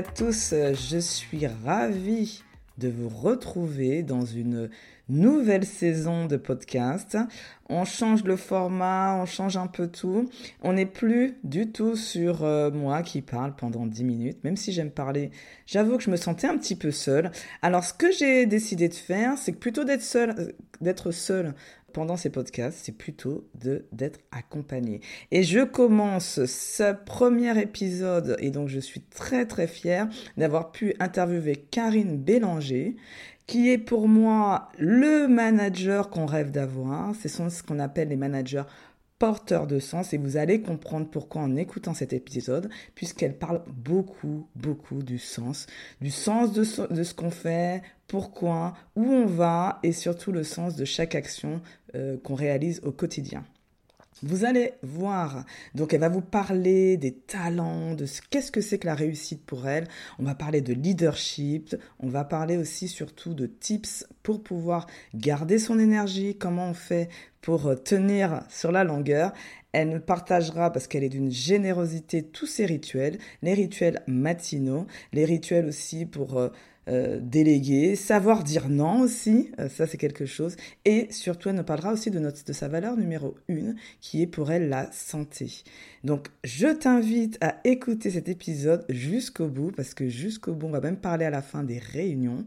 [0.00, 2.42] à tous, je suis ravie
[2.78, 4.70] de vous retrouver dans une
[5.10, 7.18] nouvelle saison de podcast.
[7.68, 10.30] On change le format, on change un peu tout.
[10.62, 14.72] On n'est plus du tout sur euh, moi qui parle pendant 10 minutes, même si
[14.72, 15.32] j'aime parler.
[15.66, 17.30] J'avoue que je me sentais un petit peu seule.
[17.60, 21.54] Alors ce que j'ai décidé de faire, c'est que plutôt d'être seule, euh, d'être seule
[21.92, 25.00] pendant ces podcasts, c'est plutôt de d'être accompagné.
[25.30, 30.94] Et je commence ce premier épisode et donc je suis très très fière d'avoir pu
[31.00, 32.96] interviewer Karine Bélanger
[33.46, 37.16] qui est pour moi le manager qu'on rêve d'avoir.
[37.16, 38.62] Ce sont ce qu'on appelle les managers
[39.20, 44.48] porteurs de sens et vous allez comprendre pourquoi en écoutant cet épisode, puisqu'elle parle beaucoup,
[44.56, 45.66] beaucoup du sens,
[46.00, 50.86] du sens de ce, qu'on fait, pourquoi, où on va et surtout le sens de
[50.86, 51.60] chaque action
[51.94, 53.44] euh, qu'on réalise au quotidien.
[54.22, 58.78] Vous allez voir, donc elle va vous parler des talents, de ce qu'est-ce que c'est
[58.78, 59.86] que la réussite pour elle.
[60.18, 65.58] On va parler de leadership, on va parler aussi surtout de tips pour pouvoir garder
[65.58, 67.08] son énergie, comment on fait
[67.40, 69.32] pour euh, tenir sur la longueur.
[69.72, 75.24] Elle nous partagera, parce qu'elle est d'une générosité, tous ses rituels, les rituels matinaux, les
[75.24, 76.48] rituels aussi pour euh,
[76.88, 80.56] euh, déléguer, savoir dire non aussi, ça c'est quelque chose.
[80.84, 84.26] Et surtout, elle nous parlera aussi de, notre, de sa valeur numéro une, qui est
[84.26, 85.62] pour elle la santé.
[86.02, 90.80] Donc, je t'invite à écouter cet épisode jusqu'au bout, parce que jusqu'au bout, on va
[90.80, 92.44] même parler à la fin des réunions,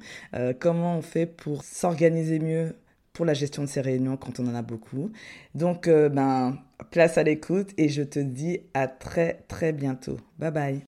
[0.59, 2.75] comment on fait pour s'organiser mieux
[3.13, 5.11] pour la gestion de ces réunions quand on en a beaucoup.
[5.55, 6.57] Donc, ben,
[6.91, 10.17] place à l'écoute et je te dis à très très bientôt.
[10.39, 10.83] Bye bye.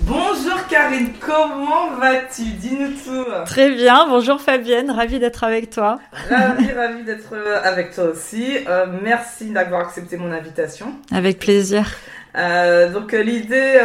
[0.00, 2.42] Bonjour Karine, comment vas-tu?
[2.42, 3.30] Dis-nous tout.
[3.46, 5.98] Très bien, bonjour Fabienne, ravie d'être avec toi.
[6.28, 8.58] Ravie, ravie d'être euh, avec toi aussi.
[8.68, 10.94] Euh, merci d'avoir accepté mon invitation.
[11.10, 11.90] Avec plaisir.
[12.36, 13.80] Euh, donc l'idée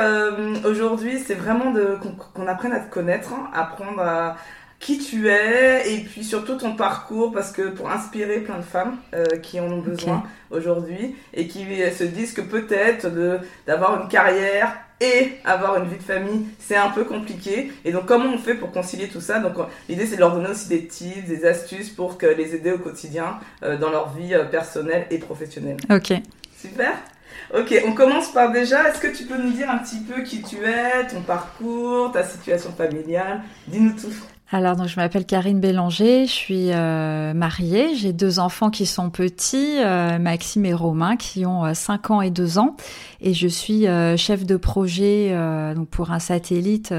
[0.65, 1.97] aujourd'hui, c'est vraiment de
[2.33, 4.35] qu'on apprenne à te connaître, hein, apprendre à
[4.79, 8.97] qui tu es et puis surtout ton parcours parce que pour inspirer plein de femmes
[9.43, 13.07] qui en ont besoin aujourd'hui et qui se disent que peut-être
[13.67, 17.71] d'avoir une carrière et avoir une vie de famille, c'est un peu compliqué.
[17.85, 19.39] Et donc, comment on fait pour concilier tout ça?
[19.39, 19.53] Donc,
[19.87, 22.79] l'idée, c'est de leur donner aussi des tips, des astuces pour que les aider au
[22.79, 25.77] quotidien euh, dans leur vie euh, personnelle et professionnelle.
[25.89, 26.13] Ok.
[26.59, 26.93] Super.
[27.55, 30.41] Ok, on commence par déjà, est-ce que tu peux nous dire un petit peu qui
[30.41, 33.41] tu es, ton parcours, ta situation familiale?
[33.67, 34.13] Dis-nous tout.
[34.51, 39.11] Alors, donc, je m'appelle Karine Bélanger, je suis euh, mariée, j'ai deux enfants qui sont
[39.11, 42.75] petits, euh, Maxime et Romain, qui ont 5 euh, ans et 2 ans,
[43.21, 43.85] et je suis
[44.17, 45.35] chef de projet
[45.75, 46.91] donc pour un satellite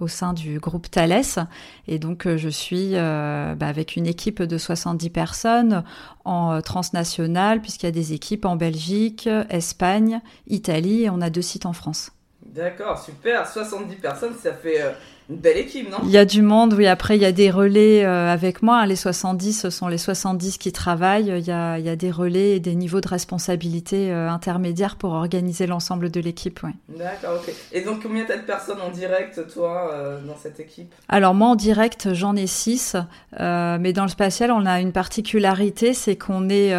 [0.00, 1.46] au sein du groupe Thales,
[1.88, 5.84] et donc je suis bah, avec une équipe de 70 personnes
[6.26, 11.40] en transnational, puisqu'il y a des équipes en Belgique, Espagne, Italie, et on a deux
[11.40, 12.12] sites en France.
[12.44, 14.82] D'accord, super, 70 personnes, ça fait
[15.30, 15.98] une belle équipe, non?
[16.02, 16.86] Il y a du monde, oui.
[16.86, 18.84] Après, il y a des relais euh, avec moi.
[18.86, 21.32] Les 70, ce sont les 70 qui travaillent.
[21.38, 24.96] Il y a, il y a des relais et des niveaux de responsabilité euh, intermédiaires
[24.96, 26.70] pour organiser l'ensemble de l'équipe, oui.
[26.98, 27.54] D'accord, ok.
[27.72, 30.92] Et donc, combien t'as de personnes en direct, toi, euh, dans cette équipe?
[31.08, 32.96] Alors, moi, en direct, j'en ai 6.
[33.38, 36.74] mais dans le spatial, on a une particularité, c'est qu'on est,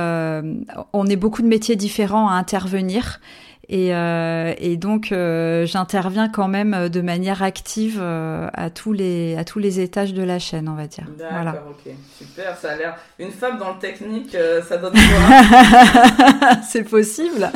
[0.94, 3.20] on est beaucoup de métiers différents à intervenir.
[3.70, 9.38] Et, euh, et donc, euh, j'interviens quand même de manière active euh, à, tous les,
[9.38, 11.06] à tous les étages de la chaîne, on va dire.
[11.18, 11.64] D'accord, voilà.
[11.70, 11.94] ok.
[12.18, 12.96] Super, ça a l'air.
[13.20, 14.36] Une femme dans le technique,
[14.68, 16.58] ça donne quoi?
[16.68, 17.50] C'est possible.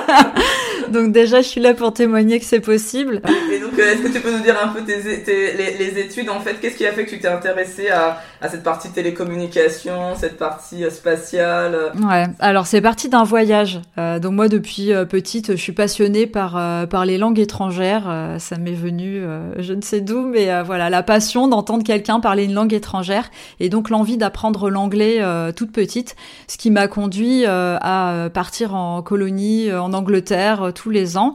[0.90, 3.22] donc, déjà, je suis là pour témoigner que c'est possible.
[3.50, 6.28] Et donc, est-ce que tu peux nous dire un peu tes, tes les, les, études,
[6.28, 10.14] en fait Qu'est-ce qui a fait que tu t'es intéressée à, à cette partie télécommunication,
[10.16, 11.92] cette partie spatiale?
[12.02, 13.80] Ouais, alors c'est parti d'un voyage.
[13.96, 18.04] donc, moi, depuis petite, je suis passionnée par euh, par les langues étrangères.
[18.08, 22.18] Euh, ça m'est venu, euh, je ne sais d'où, mais voilà, la passion d'entendre quelqu'un
[22.18, 23.30] parler une langue étrangère
[23.60, 25.20] et donc l'envie d'apprendre l'anglais
[25.54, 26.16] toute petite,
[26.48, 31.34] ce qui m'a conduit à partir en colonie en Angleterre tous les ans.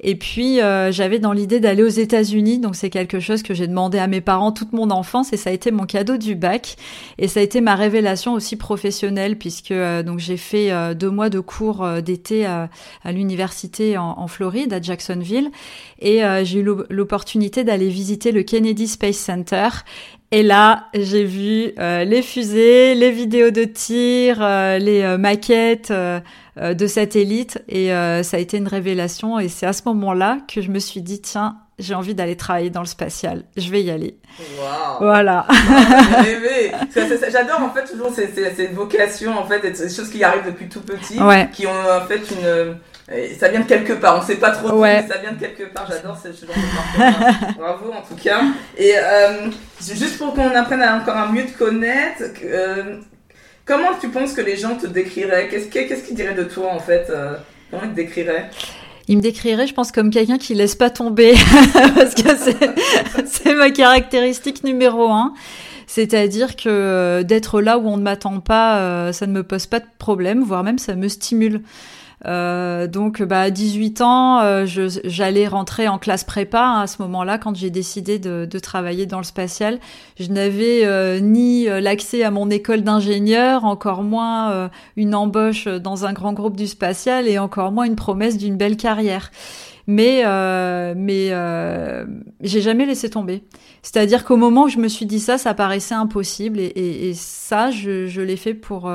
[0.00, 3.66] Et puis euh, j'avais dans l'idée d'aller aux États-Unis, donc c'est quelque chose que j'ai
[3.66, 6.76] demandé à mes parents toute mon enfance et ça a été mon cadeau du bac.
[7.18, 11.10] Et ça a été ma révélation aussi professionnelle puisque euh, donc j'ai fait euh, deux
[11.10, 12.68] mois de cours d'été à,
[13.06, 15.50] l'université en, en, Floride à Jacksonville.
[16.00, 19.68] Et j'ai eu l'opportunité d'aller visiter le Kennedy Space Center.
[20.32, 25.92] Et là, j'ai vu euh, les fusées, les vidéos de tir, euh, les euh, maquettes
[26.56, 29.38] de satellites, et ça a été une révélation.
[29.38, 32.70] Et c'est à ce moment-là que je me suis dit, tiens, j'ai envie d'aller travailler
[32.70, 33.44] dans le spatial.
[33.56, 34.18] Je vais y aller.
[34.58, 34.98] Wow.
[35.00, 35.46] Voilà.
[36.94, 40.80] J'adore en fait toujours cette, cette vocation en fait, des choses qui arrivent depuis tout
[40.80, 41.18] petit,
[41.52, 42.76] qui ont en fait une
[43.38, 45.02] ça vient de quelque part, on sait pas trop, ouais.
[45.02, 45.86] mais ça vient de quelque part.
[45.88, 48.40] J'adore ce genre de Bravo en tout cas.
[48.76, 49.48] Et euh,
[49.80, 53.00] juste pour qu'on apprenne à encore mieux te connaître, euh,
[53.66, 57.10] comment tu penses que les gens te décriraient Qu'est-ce qu'ils diraient de toi en fait
[57.10, 57.34] euh,
[57.70, 58.48] Comment ils te décriraient
[59.08, 61.34] il me décrirait, je pense, comme quelqu'un qui laisse pas tomber,
[61.94, 62.28] parce que
[63.24, 65.32] c'est ma caractéristique numéro un.
[65.86, 69.66] C'est-à-dire que euh, d'être là où on ne m'attend pas, euh, ça ne me pose
[69.66, 71.62] pas de problème, voire même ça me stimule.
[72.24, 74.64] Euh, donc, bah, à 18 ans, euh,
[75.04, 79.04] j'allais rentrer en classe prépa hein, à ce moment-là, quand j'ai décidé de, de, travailler
[79.04, 79.78] dans le spatial.
[80.18, 86.12] Je n'avais euh, ni l'accès à mon école d'ingénieur, encore moins une embauche dans un
[86.12, 89.30] grand groupe du spatial, et encore moins une promesse d'une belle carrière.
[89.86, 90.24] Mais,
[90.96, 91.32] mais
[92.40, 93.44] j'ai jamais laissé tomber.
[93.82, 97.14] C'est-à-dire qu'au moment où je me suis dit ça, ça paraissait impossible, et, et, et
[97.14, 98.90] ça, je, je l'ai fait pour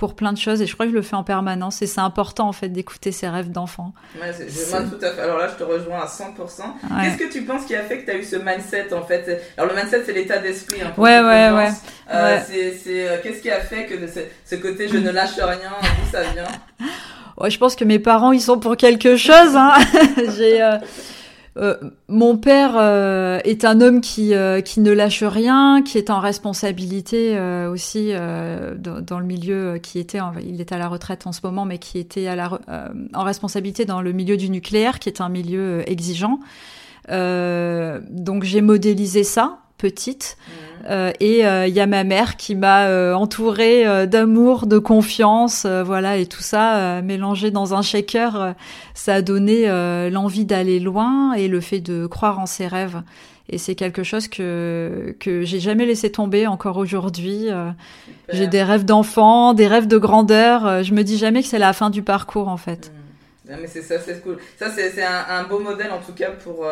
[0.00, 2.00] pour plein de choses et je crois que je le fais en permanence et c'est
[2.00, 3.92] important en fait d'écouter ses rêves d'enfant.
[4.18, 5.20] Ouais, je, tout à fait.
[5.20, 7.02] Alors là, je te rejoins à 100%.
[7.02, 9.42] Qu'est-ce que tu penses qui a fait que tu as eu ce mindset en fait?
[9.58, 10.80] Alors le mindset, c'est l'état d'esprit.
[10.80, 11.68] Hein, ouais, ouais, ouais,
[12.14, 15.70] euh, C'est, euh, qu'est-ce qui a fait que ce, ce côté je ne lâche rien,
[15.82, 16.88] d'où ça vient?
[17.36, 19.54] Ouais, je pense que mes parents, ils sont pour quelque chose.
[19.54, 19.74] Hein.
[20.38, 20.78] J'ai euh,
[21.60, 21.76] euh,
[22.08, 26.18] mon père euh, est un homme qui, euh, qui ne lâche rien, qui est en
[26.18, 31.40] responsabilité aussi dans, dans, le milieu qui était, il est à la retraite en ce
[31.42, 32.58] moment, mais qui était à la,
[33.14, 36.40] en responsabilité dans le milieu du nucléaire, qui est un milieu exigeant.
[37.08, 40.36] donc j'ai modélisé ça petite.
[40.38, 40.70] Mmh.
[40.88, 45.66] Euh, et euh, il y a ma mère qui m'a euh, entourée d'amour, de confiance,
[45.66, 48.54] voilà, et tout ça mélangé dans un shaker,
[48.94, 49.66] ça a donné
[50.10, 53.02] l'envie d'aller loin et le fait de croire en ses rêves.
[53.52, 57.48] Et c'est quelque chose que que j'ai jamais laissé tomber encore aujourd'hui.
[58.32, 60.82] j'ai des rêves d'enfant, des rêves de grandeur.
[60.84, 62.92] je me dis jamais que c'est la fin du parcours en fait.
[63.48, 63.54] Mmh.
[63.60, 64.38] mais c'est ça, c'est cool.
[64.58, 66.64] Ça, c'est un, un, beau modèle en tout cas pour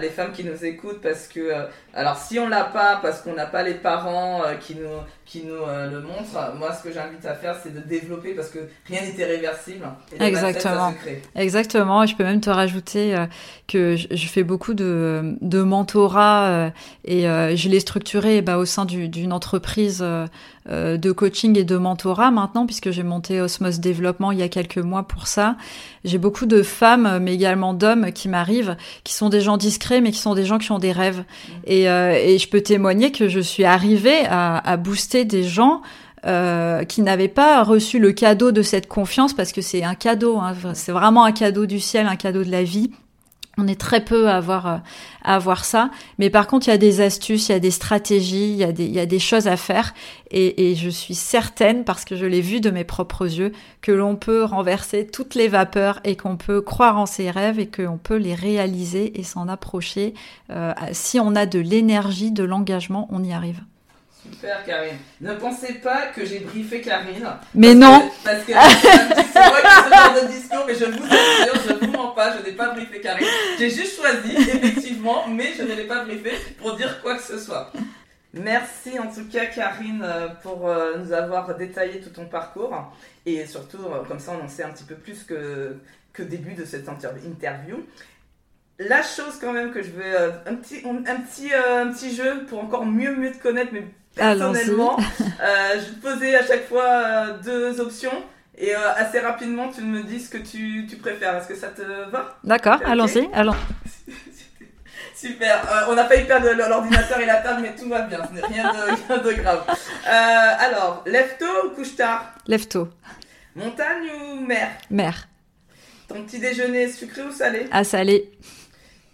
[0.00, 3.46] les femmes qui nous écoutent parce que alors si on l'a pas parce qu'on n'a
[3.46, 4.86] pas les parents euh, qui nous
[5.24, 8.50] qui nous euh, le montrent, moi ce que j'invite à faire c'est de développer parce
[8.50, 9.86] que rien n'est irréversible.
[10.20, 10.94] Exactement.
[11.34, 12.02] Exactement.
[12.02, 13.26] Et je peux même te rajouter euh,
[13.66, 16.70] que je, fais beaucoup de, de mentorat
[17.04, 20.04] et je l'ai structuré bah, au sein d'une entreprise
[20.68, 24.78] de coaching et de mentorat maintenant puisque j'ai monté Osmos Développement il y a quelques
[24.78, 25.56] mois pour ça.
[26.04, 29.56] J'ai beaucoup de femmes mais également d'hommes qui m'arrivent qui sont des gens
[30.00, 31.24] mais qui sont des gens qui ont des rêves.
[31.64, 35.82] Et euh, et, je peux témoigner que je suis arrivée à, booster des gens
[36.26, 40.38] euh, qui n'avaient pas reçu le cadeau de cette confiance parce que c'est un cadeau,
[40.38, 42.90] hein, c'est vraiment un cadeau du ciel, un cadeau de la vie.
[43.58, 44.76] On est très peu à avoir, euh,
[45.22, 45.90] à avoir ça.
[46.18, 48.64] Mais par contre, il y a des astuces, il y a des stratégies, il y
[48.64, 49.94] a des, il y a des choses à faire.
[50.30, 54.16] Et, je suis certaine, parce que je l'ai vu de mes propres yeux, que l'on
[54.16, 58.16] peut renverser toutes les vapeurs et qu'on peut croire en ses rêves et qu'on peut
[58.16, 60.14] les réaliser et s'en approcher.
[60.50, 63.60] Euh, si on a de l'énergie, de l'engagement, on y arrive.
[64.22, 64.98] Super Karine.
[65.20, 67.28] Ne pensez pas que j'ai briefé Karine.
[67.54, 68.10] Mais non.
[68.24, 71.78] parce que c'est moi qui ce genre de discours, mais je vous assure, je ne
[71.78, 73.26] vous mens pas, je n'ai pas briefé Karine.
[73.58, 77.38] J'ai juste choisi, effectivement, mais je ne l'ai pas briefé pour dire quoi que ce
[77.38, 77.72] soit.
[78.38, 82.92] Merci en tout cas Karine euh, pour euh, nous avoir détaillé tout ton parcours
[83.24, 85.76] et surtout euh, comme ça on en sait un petit peu plus que
[86.12, 87.84] que début de cette interview.
[88.78, 92.62] La chose quand même que je veux un petit un petit un petit jeu pour
[92.62, 94.98] encore mieux mieux te connaître mais personnellement.
[95.40, 98.22] euh, je vais te poser à chaque fois euh, deux options
[98.58, 101.36] et euh, assez rapidement tu me dis ce que tu, tu préfères.
[101.36, 102.38] Est-ce que ça te va?
[102.44, 103.54] D'accord, allons-y, allons.
[105.14, 108.34] Super, euh, on a failli perdre l'ordinateur et la table, mais tout va bien, ce
[108.34, 108.78] n'est rien de,
[109.08, 109.64] rien de grave.
[110.04, 112.88] alors, lève tôt ou couche tard Lève tôt.
[113.54, 114.68] Montagne ou mer?
[114.90, 115.28] Mer.
[116.08, 117.66] Ton petit déjeuner sucré ou salé?
[117.70, 118.30] À salé.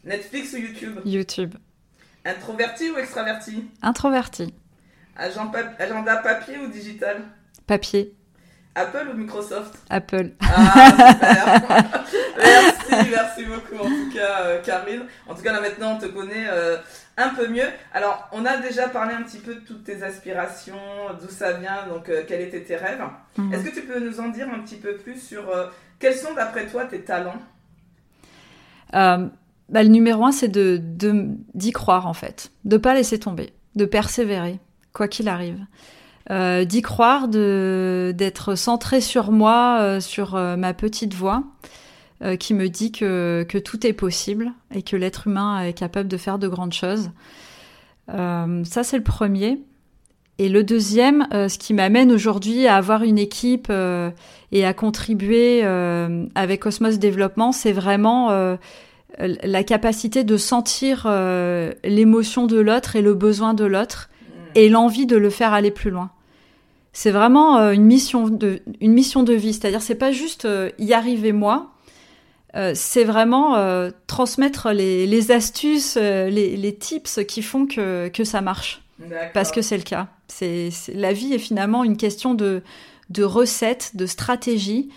[0.04, 1.54] Netflix ou YouTube YouTube.
[2.24, 4.54] Introverti ou extraverti Introverti.
[5.16, 7.22] Agenda papier ou digital
[7.66, 8.14] Papier.
[8.74, 10.32] Apple ou Microsoft Apple.
[10.40, 12.04] Ah, super.
[12.38, 15.04] merci, merci beaucoup en tout cas, euh, Karine.
[15.28, 16.78] En tout cas, là maintenant, on te connaît euh,
[17.18, 17.68] un peu mieux.
[17.92, 20.78] Alors, on a déjà parlé un petit peu de toutes tes aspirations,
[21.20, 23.02] d'où ça vient, donc euh, quels étaient tes rêves.
[23.36, 23.52] Mhm.
[23.52, 25.42] Est-ce que tu peux nous en dire un petit peu plus sur
[25.98, 27.42] quels sont, d'après toi, tes talents?
[29.68, 32.52] Bah, Le numéro un, c'est d'y croire, en fait.
[32.64, 34.60] De pas laisser tomber, de persévérer
[34.92, 35.58] quoi qu'il arrive.
[36.30, 41.44] Euh, d'y croire, d'être centré sur moi, euh, sur euh, ma petite voix,
[42.38, 46.16] qui me dit que, que tout est possible et que l'être humain est capable de
[46.16, 47.10] faire de grandes choses.
[48.06, 49.58] ça, c'est le premier.
[50.38, 53.72] et le deuxième, ce qui m'amène aujourd'hui à avoir une équipe
[54.52, 55.64] et à contribuer
[56.36, 58.56] avec Osmos Développement, c'est vraiment
[59.18, 61.06] la capacité de sentir
[61.84, 64.32] l'émotion de l'autre et le besoin de l'autre mmh.
[64.54, 66.10] et l'envie de le faire aller plus loin
[66.92, 69.54] c'est vraiment euh, une mission de une mission de vie.
[69.54, 71.70] C'est-à-dire c'est pas juste euh, y arriver moi.
[72.54, 73.56] Euh, c'est vraiment
[74.06, 78.82] transmettre les, les astuces, les, les, tips qui font que, que ça marche.
[79.32, 80.08] Parce que c'est le cas.
[80.28, 82.60] C'est, la vie est finalement une question de,
[83.08, 84.90] de recettes, de stratégies.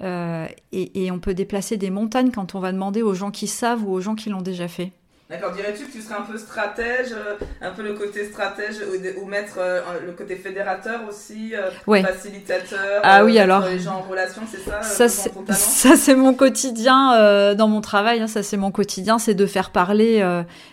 [0.00, 3.84] Et, et on peut déplacer des montagnes quand on va demander aux gens qui savent
[3.84, 4.92] ou aux gens qui l'ont déjà fait.
[5.32, 8.76] D'accord, dirais-tu que tu serais un peu stratège, euh, un peu le côté stratège
[9.18, 14.02] ou, mettre euh, le côté fédérateur aussi, euh, facilitateur, ah oui, alors, les gens en
[14.02, 14.82] relation, c'est ça
[15.54, 19.70] Ça, c'est, mon quotidien dans mon travail, hein, ça c'est mon quotidien, c'est de faire
[19.70, 20.22] parler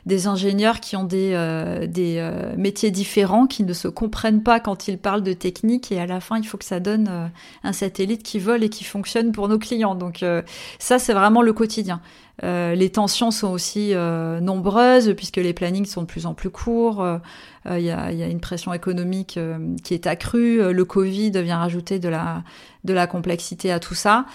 [0.05, 4.97] des ingénieurs qui ont des, des métiers différents, qui ne se comprennent pas quand ils
[4.97, 7.31] parlent de technique et à la fin il faut que ça donne
[7.63, 9.95] un satellite qui vole et qui fonctionne pour nos clients.
[9.95, 10.25] Donc
[10.79, 12.01] ça c'est vraiment le quotidien.
[12.43, 16.49] Euh, les tensions sont aussi euh, nombreuses puisque les plannings sont de plus en plus
[16.49, 17.05] courts.
[17.65, 19.39] Il euh, y, a, y, a, une pression économique
[19.83, 20.73] qui est accrue.
[20.73, 22.43] Le Covid vient rajouter de la,
[22.83, 24.25] de la complexité à tout ça.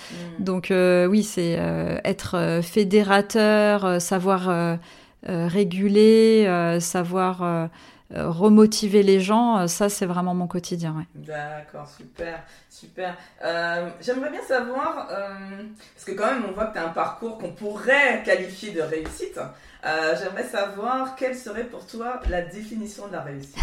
[0.40, 0.44] Mm.
[0.44, 1.58] Donc oui, c'est
[2.04, 4.78] être fédérateur, savoir
[5.26, 6.46] réguler,
[6.80, 7.70] savoir
[8.14, 10.94] remotiver les gens, ça c'est vraiment mon quotidien.
[10.96, 11.06] Ouais.
[11.14, 12.44] D'accord, super.
[12.75, 13.16] Super.
[13.44, 15.62] Euh, j'aimerais bien savoir, euh,
[15.94, 18.80] parce que quand même on voit que tu as un parcours qu'on pourrait qualifier de
[18.80, 19.38] réussite.
[19.87, 23.56] Euh, j'aimerais savoir quelle serait pour toi la définition de la réussite?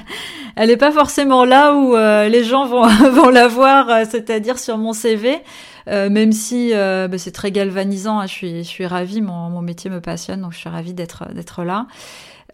[0.56, 1.96] Elle n'est pas forcément là où
[2.30, 5.42] les gens vont, vont la voir, c'est-à-dire sur mon CV.
[5.86, 9.88] même si bah, c'est très galvanisant, hein, je suis, je suis ravie, mon, mon métier
[9.88, 11.86] me passionne, donc je suis ravie d'être d'être là.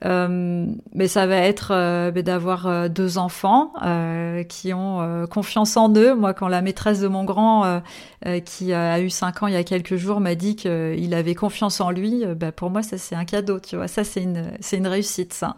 [0.04, 3.73] Euh, mais ça va être euh, d'avoir euh, deux enfants
[4.49, 6.14] qui ont confiance en eux.
[6.14, 7.82] Moi, quand la maîtresse de mon grand,
[8.44, 11.80] qui a eu cinq ans il y a quelques jours, m'a dit qu'il avait confiance
[11.80, 13.61] en lui, bah, pour moi, ça c'est un cadeau.
[13.61, 15.32] Tu vois, ça c'est une c'est une réussite.
[15.32, 15.56] Ça,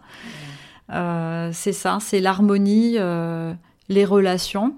[1.53, 2.97] c'est ça, c'est l'harmonie,
[3.89, 4.75] les relations.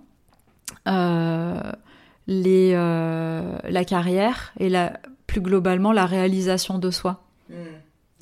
[2.28, 4.94] les, la carrière et la,
[5.30, 7.22] plus globalement la réalisation de soi.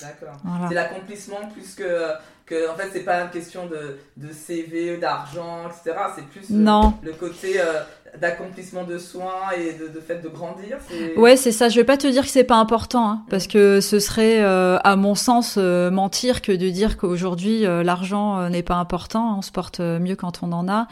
[0.00, 0.36] D'accord.
[0.68, 2.12] C'est l'accomplissement plus que,
[2.48, 2.70] que.
[2.70, 5.96] En fait, c'est pas une question de, de CV, d'argent, etc.
[6.16, 6.94] C'est plus non.
[7.02, 7.82] Le, côté euh,
[8.20, 10.78] d'accomplissement de soins et de, de, fait de grandir.
[11.16, 11.68] Ouais, c'est ça.
[11.68, 14.78] Je vais pas te dire que c'est pas important, hein, parce que ce serait, euh,
[14.82, 19.38] à mon sens, euh, mentir que de dire qu'aujourd'hui l'argent n'est pas important.
[19.38, 20.88] On se porte mieux quand on en a.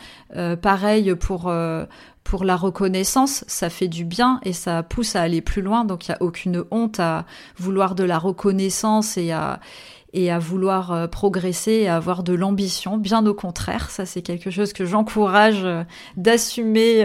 [0.57, 1.51] pareil pour
[2.27, 5.85] pour la reconnaissance, ça fait du bien et ça pousse à aller plus loin.
[5.85, 7.25] Donc il y a aucune honte à
[7.57, 9.61] vouloir de la reconnaissance et à
[10.13, 12.97] et à vouloir euh, progresser et avoir de l'ambition.
[12.97, 15.85] Bien au contraire, ça c'est quelque chose que j'encourage euh,
[16.17, 17.05] d'assumer.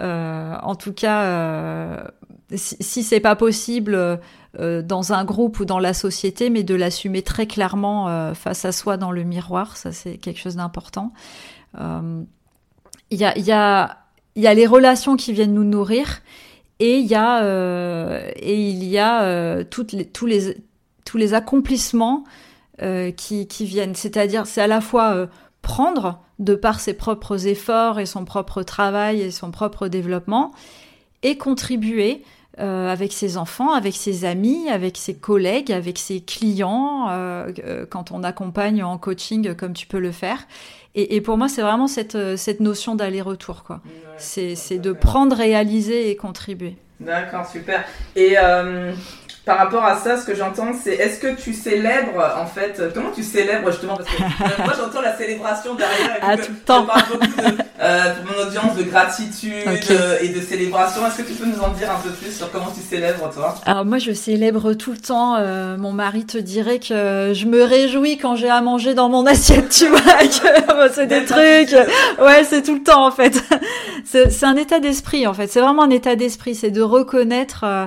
[0.00, 2.04] Euh, en tout cas,
[2.54, 4.20] si, si c'est pas possible
[4.58, 8.98] dans un groupe ou dans la société, mais de l'assumer très clairement face à soi
[8.98, 11.14] dans le miroir, ça c'est quelque chose d'important.
[11.78, 12.26] Il
[13.18, 13.96] y a, y a
[14.36, 16.20] y a les relations qui viennent nous nourrir
[16.78, 20.58] et il y a euh, et il y a euh, toutes les, tous les
[21.06, 22.24] tous les accomplissements
[22.82, 23.94] euh, qui, qui viennent.
[23.94, 25.26] C'est-à-dire, c'est à la fois euh,
[25.62, 30.52] prendre de par ses propres efforts et son propre travail et son propre développement
[31.22, 32.22] et contribuer
[32.58, 38.12] euh, avec ses enfants, avec ses amis, avec ses collègues, avec ses clients, euh, quand
[38.12, 40.46] on accompagne en coaching comme tu peux le faire.
[40.94, 43.64] Et, et pour moi, c'est vraiment cette, cette notion d'aller-retour.
[43.64, 43.80] quoi.
[44.18, 46.76] c'est de prendre, réaliser et contribuer.
[47.00, 47.84] D'accord, super.
[48.14, 48.92] Et euh,
[49.46, 53.12] par rapport à ça, ce que j'entends, c'est est-ce que tu célèbres, en fait, comment
[53.12, 56.18] tu célèbres justement Parce que euh, moi, j'entends la célébration derrière.
[56.20, 56.84] À tout le temps.
[56.84, 59.52] parle beaucoup de, euh, pour mon audience de gratitude
[59.90, 61.06] euh, et de célébration.
[61.06, 63.54] Est-ce que tu peux nous en dire un peu plus sur comment tu célèbres, toi?
[63.66, 65.36] Alors, moi, je célèbre tout le temps.
[65.36, 69.26] Euh, mon mari te dirait que je me réjouis quand j'ai à manger dans mon
[69.26, 70.00] assiette, tu vois.
[70.92, 71.76] C'est des trucs.
[72.18, 73.40] Ouais, c'est tout le temps, en fait.
[74.04, 75.46] c'est un état d'esprit, en fait.
[75.46, 76.56] C'est vraiment un état d'esprit.
[76.56, 77.64] C'est de reconnaître.
[77.64, 77.86] Euh,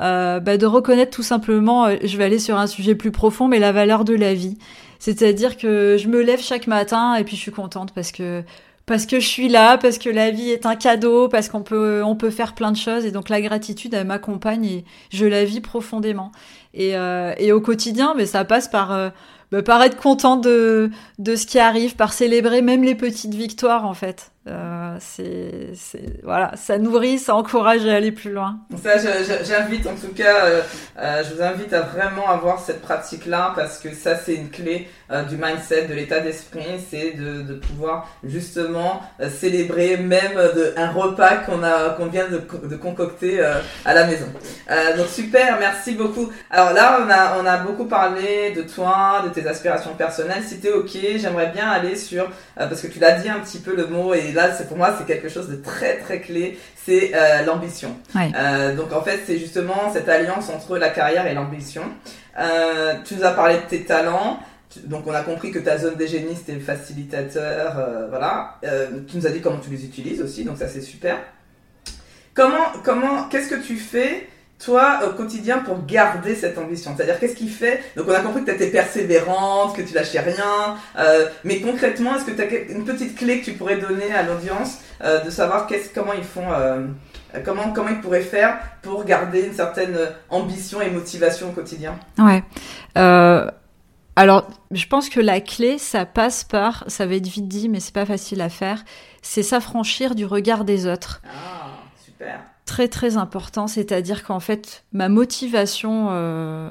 [0.00, 3.48] euh, bah, de reconnaître tout simplement, euh, je vais aller sur un sujet plus profond,
[3.48, 4.58] mais la valeur de la vie.
[4.98, 8.42] C'est-à-dire que je me lève chaque matin et puis je suis contente parce que
[8.86, 12.02] parce que je suis là, parce que la vie est un cadeau, parce qu'on peut
[12.04, 15.44] on peut faire plein de choses et donc la gratitude elle m'accompagne et je la
[15.44, 16.32] vis profondément.
[16.74, 19.12] Et, euh, et au quotidien, mais ça passe par
[19.52, 23.86] bah, par être content de, de ce qui arrive, par célébrer même les petites victoires
[23.86, 24.32] en fait.
[24.46, 25.72] Euh, c'est,
[26.22, 28.58] voilà, ça nourrit, ça encourage à aller plus loin.
[28.82, 28.98] Ça,
[29.42, 30.60] j'invite en tout cas, euh,
[30.98, 34.88] euh, je vous invite à vraiment avoir cette pratique-là parce que ça, c'est une clé
[35.28, 39.02] du mindset, de l'état d'esprit, c'est de, pouvoir justement
[39.38, 43.40] célébrer même de, un repas qu'on a, qu'on vient de, concocter
[43.84, 44.26] à la maison.
[44.96, 46.32] donc super, merci beaucoup.
[46.50, 50.42] Alors là, on a, on a beaucoup parlé de toi, de tes aspirations personnelles.
[50.44, 53.76] Si t'es ok, j'aimerais bien aller sur, parce que tu l'as dit un petit peu
[53.76, 57.42] le mot là, c'est pour moi, c'est quelque chose de très très clé, c'est euh,
[57.44, 57.96] l'ambition.
[58.16, 61.82] Euh, donc en fait, c'est justement cette alliance entre la carrière et l'ambition.
[62.38, 64.40] Euh, tu nous as parlé de tes talents.
[64.84, 68.58] Donc on a compris que ta zone des génies c'était facilitateur, voilà.
[69.06, 71.18] tu nous as dit comment tu les utilises aussi, donc ça c'est super.
[72.34, 74.26] Comment, comment, qu'est-ce que tu fais
[74.58, 78.44] toi, au quotidien, pour garder cette ambition C'est-à-dire, qu'est-ce qui fait Donc, on a compris
[78.44, 80.76] que tu étais persévérante, que tu lâchais rien.
[80.98, 84.22] Euh, mais concrètement, est-ce que tu as une petite clé que tu pourrais donner à
[84.22, 86.86] l'audience euh, de savoir comment ils font, euh,
[87.44, 89.98] comment, comment ils pourraient faire pour garder une certaine
[90.30, 91.98] ambition et motivation au quotidien?
[92.18, 92.42] Ouais.
[94.16, 97.80] alors, je pense que la clé, ça passe par, ça va être vite dit, mais
[97.80, 98.84] c'est pas facile à faire,
[99.20, 101.20] c'est s'affranchir du regard des autres.
[101.26, 106.70] Ah, super très très important, c'est-à-dire qu'en fait, ma motivation euh,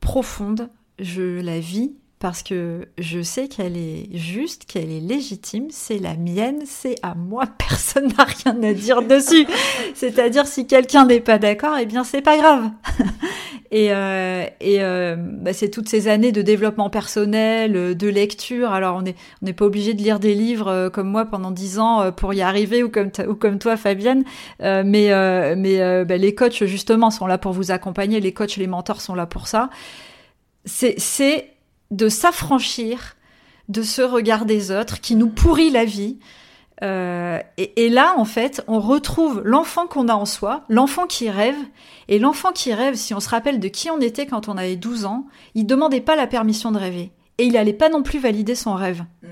[0.00, 1.94] profonde, je la vis
[2.24, 7.14] parce que je sais qu'elle est juste, qu'elle est légitime, c'est la mienne, c'est à
[7.14, 9.46] moi, personne n'a rien à dire dessus.
[9.92, 12.70] C'est-à-dire si quelqu'un n'est pas d'accord, eh bien c'est pas grave.
[13.70, 18.72] et euh, et euh, bah, c'est toutes ces années de développement personnel, de lecture.
[18.72, 21.50] Alors on n'est on n'est pas obligé de lire des livres euh, comme moi pendant
[21.50, 24.24] dix ans euh, pour y arriver ou comme ou comme toi Fabienne.
[24.62, 25.10] Euh, mais
[25.56, 28.18] mais bah, les coachs justement sont là pour vous accompagner.
[28.20, 29.68] Les coachs, les mentors sont là pour ça.
[30.64, 31.53] C'est
[31.94, 33.16] de s'affranchir
[33.68, 36.18] de ce regard des autres qui nous pourrit la vie.
[36.82, 41.56] Euh, et, là, en fait, on retrouve l'enfant qu'on a en soi, l'enfant qui rêve.
[42.08, 44.76] Et l'enfant qui rêve, si on se rappelle de qui on était quand on avait
[44.76, 47.12] 12 ans, il demandait pas la permission de rêver.
[47.38, 49.04] Et il n'allait pas non plus valider son rêve.
[49.22, 49.28] Hmm,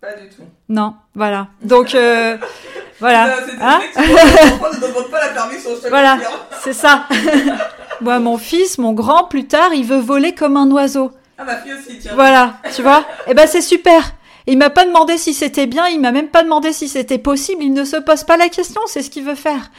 [0.00, 0.42] pas du tout.
[0.68, 1.48] Non, voilà.
[1.62, 2.36] Donc, euh,
[3.00, 3.36] voilà.
[3.60, 5.70] Hein ne demande pas la permission.
[5.88, 6.18] Voilà,
[6.60, 7.06] c'est ça.
[8.00, 11.12] Moi, mon fils, mon grand, plus tard, il veut voler comme un oiseau.
[11.40, 12.12] Ah, ma fille aussi, tiens.
[12.14, 14.14] Voilà, tu vois Eh ben, c'est super.
[14.46, 17.62] Il m'a pas demandé si c'était bien, il m'a même pas demandé si c'était possible,
[17.62, 19.70] il ne se pose pas la question, c'est ce qu'il veut faire.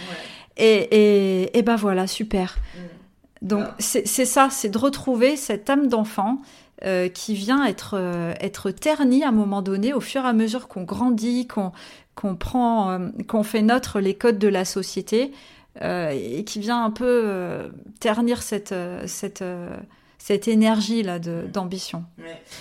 [0.58, 2.58] Et, et, et, ben voilà, super.
[2.76, 3.48] Mm.
[3.48, 6.42] Donc c'est ça, c'est de retrouver cette âme d'enfant
[6.84, 10.34] euh, qui vient être, euh, être ternie à un moment donné au fur et à
[10.34, 11.72] mesure qu'on grandit, qu'on
[12.16, 15.32] qu'on prend, euh, qu'on fait notre les codes de la société
[15.82, 17.72] et qui vient un peu
[18.02, 19.42] ternir cette, cette
[20.24, 22.04] cette énergie là d'ambition.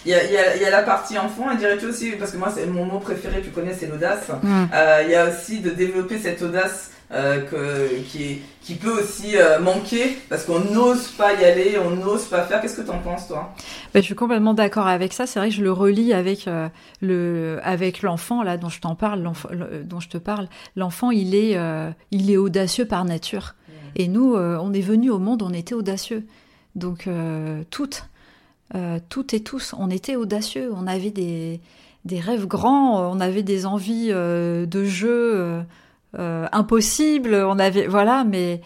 [0.07, 2.51] Il, y a, il, y a, la partie enfant, et dirais-tu aussi, parce que moi
[2.55, 4.29] c'est mon mot préféré, tu connais, c'est l'audace.
[4.73, 9.37] Euh, il y a aussi de développer cette audace euh, que, qui, qui peut aussi
[9.37, 12.63] euh, manquer parce qu'on n'ose pas y aller, on n'ose pas faire.
[12.63, 13.53] Qu'est-ce que tu en penses toi?
[13.93, 15.27] Ben, Je suis complètement d'accord avec ça.
[15.27, 16.49] C'est vrai que je le relis avec
[17.03, 19.23] le avec l'enfant là dont je t'en parle,
[19.85, 20.49] dont je te parle.
[20.77, 21.59] L'enfant il est
[22.11, 23.55] il est audacieux par nature.
[23.97, 26.25] Et nous, on est venu au monde, on était audacieux.
[26.77, 28.05] Donc euh, toutes,
[28.75, 31.61] euh, toutes et tous, on était audacieux, on avait des,
[32.11, 35.63] rêves grands, on avait des envies euh, de jeu
[36.17, 38.61] impossibles, on avait voilà, mais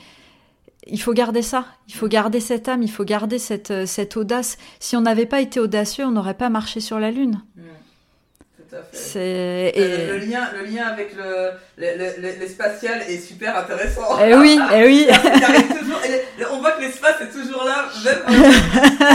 [0.86, 4.58] il faut garder ça, il faut garder cette âme, il faut garder cette, cette audace.
[4.80, 7.42] Si on n'avait pas été audacieux, on n'aurait pas marché sur la lune.
[8.92, 14.18] C'est le, lien, le lien avec le, le, spatial est super intéressant.
[14.24, 15.08] Eh oui, eh oui.
[16.52, 18.22] on voit que l'espace est toujours là, même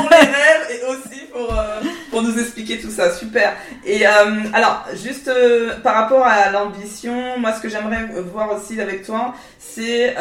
[0.02, 3.12] pour les rêves et aussi pour, euh, pour nous expliquer tout ça.
[3.14, 3.54] Super.
[3.86, 4.12] Et euh,
[4.54, 9.34] alors, juste euh, par rapport à l'ambition, moi, ce que j'aimerais voir aussi avec toi,
[9.58, 10.16] c'est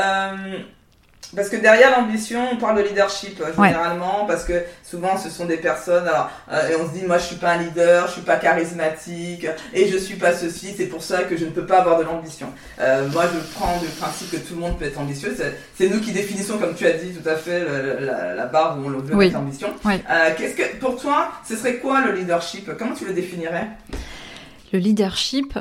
[1.37, 5.45] parce que derrière l'ambition, on parle de leadership euh, généralement, parce que souvent ce sont
[5.45, 8.13] des personnes, alors, euh, et on se dit, moi je suis pas un leader, je
[8.13, 11.67] suis pas charismatique, et je suis pas ceci, c'est pour ça que je ne peux
[11.67, 12.49] pas avoir de l'ambition.
[12.81, 15.37] Euh, moi je prends le principe que tout le monde peut être ambitieux,
[15.77, 17.63] c'est nous qui définissons, comme tu as dit tout à fait,
[18.01, 19.69] la, barre où on veut être ambition.
[20.37, 22.71] Qu'est-ce que, pour toi, ce serait quoi le leadership?
[22.79, 23.69] Comment tu le définirais?
[24.73, 25.59] Le leadership,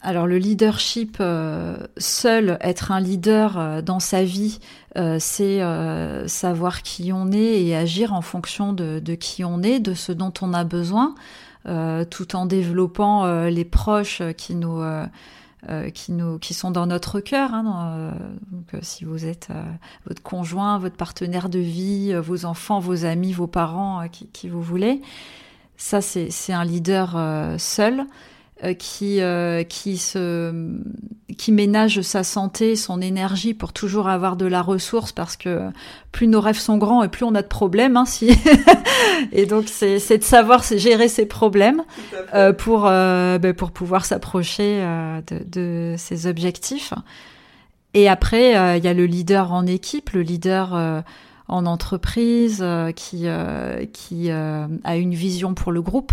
[0.00, 4.60] alors le leadership euh, seul, être un leader euh, dans sa vie,
[4.96, 5.60] euh, c'est
[6.28, 10.32] savoir qui on est et agir en fonction de, qui on est, de ce dont
[10.40, 11.14] on a besoin,
[11.64, 14.82] tout en développant les proches qui nous
[15.92, 17.52] qui nous qui sont dans notre cœur.
[17.52, 18.14] Hein,
[18.50, 19.48] donc, si vous êtes
[20.06, 24.62] votre conjoint, votre partenaire de vie, vos enfants, vos amis, vos parents, qui, qui, vous
[24.62, 25.02] voulez,
[25.76, 27.16] ça c'est un leader
[27.58, 28.06] seul.
[28.64, 30.52] Euh, qui euh, qui se
[31.36, 35.70] qui ménage sa santé, son énergie pour toujours avoir de la ressource parce que
[36.10, 37.96] plus nos rêves sont grands et plus on a de problèmes.
[37.96, 38.36] Hein, si
[39.32, 41.84] et donc c'est c'est de savoir gérer ses problèmes
[42.34, 44.84] euh, pour ben, pour pouvoir s'approcher
[45.28, 46.94] de, de ses objectifs.
[47.94, 51.04] Et après il y a le leader en équipe, le leader
[51.46, 52.64] en entreprise
[52.96, 53.26] qui
[53.92, 56.12] qui a une vision pour le groupe,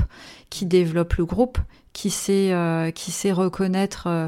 [0.51, 1.57] qui développe le groupe,
[1.95, 4.27] qui sait, euh, qui sait reconnaître euh,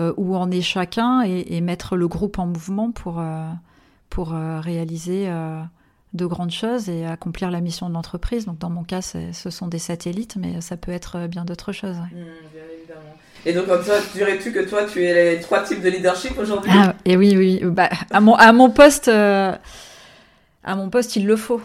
[0.00, 3.22] euh, où en est chacun et, mettre le groupe en mouvement pour,
[4.08, 5.30] pour réaliser
[6.14, 8.46] de grandes choses et accomplir la mission de l'entreprise.
[8.46, 11.96] Donc dans mon cas, ce sont des satellites, mais ça peut être bien d'autres choses.
[11.96, 12.16] Mmh,
[12.54, 13.00] bien évidemment.
[13.44, 16.72] Et donc, toi, dirais-tu que toi, tu es les trois types de leadership aujourd'hui?
[16.74, 17.60] Ah, Et oui, oui.
[17.62, 19.58] Bah, à, mon, à mon poste, à
[20.64, 21.60] mon poste, il le faut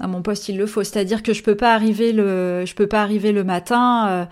[0.00, 2.86] à mon poste il le faut c'est-à-dire que je peux pas arriver le je peux
[2.86, 4.28] pas arriver le matin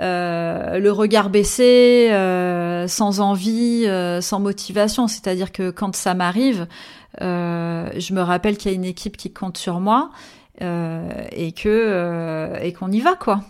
[0.00, 5.08] euh, le regard baissé, euh, sans envie, euh, sans motivation.
[5.08, 6.66] C'est-à-dire que quand ça m'arrive,
[7.20, 10.10] je me rappelle qu'il y a une équipe qui compte sur moi
[10.60, 13.40] et que et qu'on y va quoi.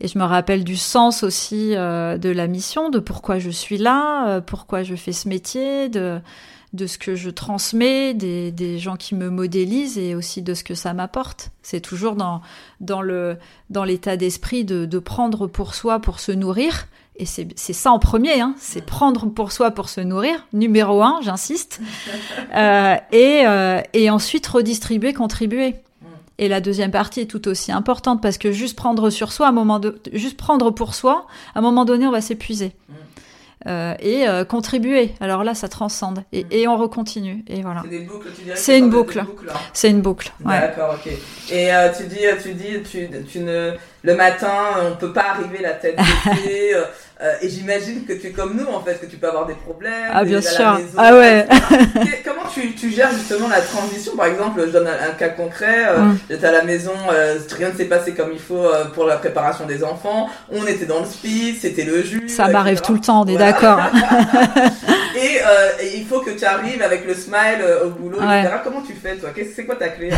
[0.00, 4.40] Et je me rappelle du sens aussi de la mission, de pourquoi je suis là,
[4.40, 6.20] pourquoi je fais ce métier, de
[6.72, 10.62] de ce que je transmets, des, des, gens qui me modélisent et aussi de ce
[10.62, 11.50] que ça m'apporte.
[11.62, 12.42] C'est toujours dans,
[12.80, 13.38] dans, le,
[13.70, 16.86] dans l'état d'esprit de, de prendre pour soi pour se nourrir.
[17.16, 21.02] Et c'est, c'est ça en premier, hein, c'est prendre pour soi pour se nourrir, numéro
[21.02, 21.80] un, j'insiste,
[22.56, 25.74] euh, et, euh, et ensuite redistribuer, contribuer.
[26.38, 29.48] Et la deuxième partie est tout aussi importante parce que juste prendre sur soi, à
[29.50, 32.72] un moment de, juste prendre pour soi, à un moment donné, on va s'épuiser.
[33.66, 35.12] Euh, et euh, contribuer.
[35.20, 36.48] Alors là, ça transcende et, mm.
[36.50, 37.82] et on recontinue et voilà.
[37.84, 38.56] C'est des boucles, tu dirais.
[38.56, 39.22] C'est une boucle.
[39.74, 40.32] C'est une boucle.
[40.42, 40.60] Ouais.
[40.60, 41.12] D'accord, ok.
[41.50, 44.54] Et euh, tu dis, tu dis, tu, tu ne, le matin,
[44.90, 46.74] on peut pas arriver la tête baissée.
[47.22, 49.54] Euh, et j'imagine que tu es comme nous, en fait, que tu peux avoir des
[49.54, 50.10] problèmes.
[50.10, 50.80] Ah, bien sûr.
[50.96, 51.46] ah ouais.
[52.24, 54.16] Comment tu, tu, gères justement la transition?
[54.16, 55.86] Par exemple, je donne un, cas concret.
[55.86, 56.18] Euh, mm.
[56.30, 59.18] J'étais à la maison, euh, rien ne s'est passé comme il faut euh, pour la
[59.18, 60.30] préparation des enfants.
[60.50, 62.26] On était dans le speed, c'était le jus.
[62.30, 63.80] Ça m'arrive tout le temps, on est d'accord.
[65.14, 68.48] et, et, il faut que tu arrives avec le smile au boulot, etc.
[68.64, 69.28] Comment tu fais, toi?
[69.54, 70.10] C'est quoi ta clé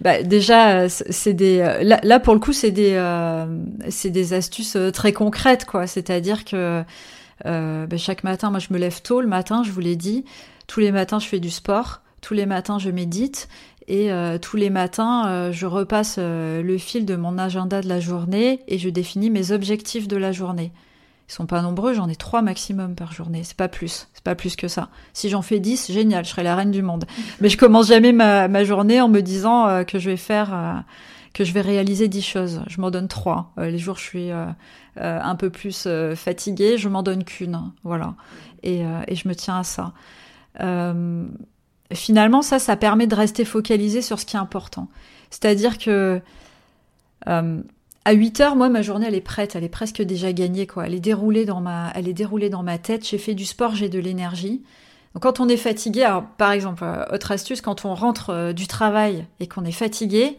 [0.00, 1.58] bah, Déjà, c'est des.
[1.82, 2.98] Là, là, pour le coup, c'est des,
[3.90, 5.86] c'est des astuces très concrètes, quoi.
[5.86, 6.84] C'est-à-dire c'est-à-dire que
[7.46, 10.24] euh, ben, chaque matin, moi je me lève tôt le matin, je vous l'ai dit.
[10.68, 12.00] Tous les matins, je fais du sport.
[12.20, 13.48] Tous les matins, je médite.
[13.88, 17.98] Et euh, tous les matins, euh, je repasse le fil de mon agenda de la
[17.98, 20.70] journée et je définis mes objectifs de la journée.
[21.28, 23.42] Ils sont pas nombreux, j'en ai trois maximum par journée.
[23.42, 24.90] C'est pas plus, c'est pas plus que ça.
[25.12, 27.06] Si j'en fais dix, génial, je serai la reine du monde.
[27.40, 30.84] Mais je commence jamais ma, ma journée en me disant que je vais faire
[31.32, 32.62] que je vais réaliser dix choses.
[32.66, 33.52] Je m'en donne trois.
[33.58, 34.46] Euh, les jours je suis euh,
[35.00, 37.72] euh, un peu plus fatiguée, je m'en donne qu'une.
[37.84, 38.14] Voilà.
[38.62, 39.92] Et, je me tiens à ça.
[41.92, 44.88] finalement, ça, ça permet de rester focalisé sur ce qui est important.
[45.30, 46.20] C'est-à-dire que
[48.04, 50.86] à 8 heures, moi, ma journée, elle est prête, elle est presque déjà gagnée, quoi.
[50.86, 53.06] Elle est déroulée dans ma, elle est déroulée dans ma tête.
[53.06, 54.64] J'ai fait du sport, j'ai de l'énergie.
[55.14, 59.46] Donc, quand on est fatigué, par exemple, autre astuce, quand on rentre du travail et
[59.46, 60.36] qu'on est fatigué,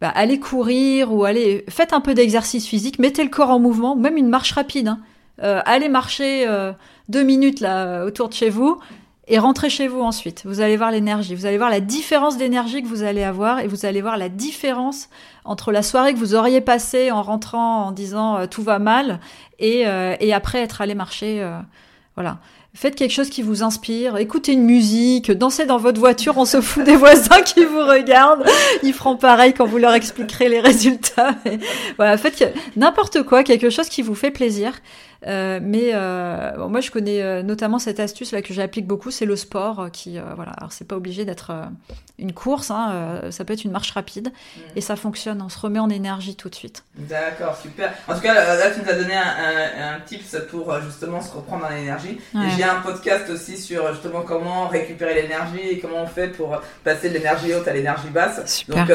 [0.00, 3.96] bah, allez courir ou allez faites un peu d'exercice physique, mettez le corps en mouvement,
[3.96, 4.88] même une marche rapide.
[4.88, 5.00] Hein.
[5.42, 6.72] Euh, allez marcher euh,
[7.08, 8.78] deux minutes là autour de chez vous
[9.26, 10.42] et rentrez chez vous ensuite.
[10.44, 13.66] Vous allez voir l'énergie, vous allez voir la différence d'énergie que vous allez avoir et
[13.66, 15.08] vous allez voir la différence
[15.44, 19.20] entre la soirée que vous auriez passée en rentrant en disant euh, tout va mal
[19.58, 19.80] et,
[20.20, 21.46] et après être allé marcher.
[22.14, 22.38] voilà.
[22.72, 26.60] Faites quelque chose qui vous inspire, écoutez une musique, dansez dans votre voiture, on se
[26.60, 28.44] fout des voisins qui vous regardent.
[28.84, 31.34] Ils feront pareil quand vous leur expliquerez les résultats.
[32.16, 34.72] faites n'importe quoi, quelque chose qui vous fait plaisir.
[35.26, 39.10] Euh, mais euh, bon, moi, je connais euh, notamment cette astuce là que j'applique beaucoup,
[39.10, 41.52] c'est le sport qui, voilà, alors c'est pas obligé d'être
[42.18, 44.60] une course, hein, ça peut être une marche rapide mm.
[44.76, 46.84] et ça fonctionne, on se remet en énergie tout de suite.
[46.96, 47.92] D'accord, super.
[48.08, 51.66] En tout cas, là, tu nous as donné un, un, tips pour justement se reprendre
[51.66, 52.18] en énergie.
[52.56, 57.08] J'ai un podcast aussi sur justement comment récupérer l'énergie et comment on fait pour passer
[57.08, 58.64] de l'énergie haute à l'énergie basse.
[58.68, 58.90] Donc,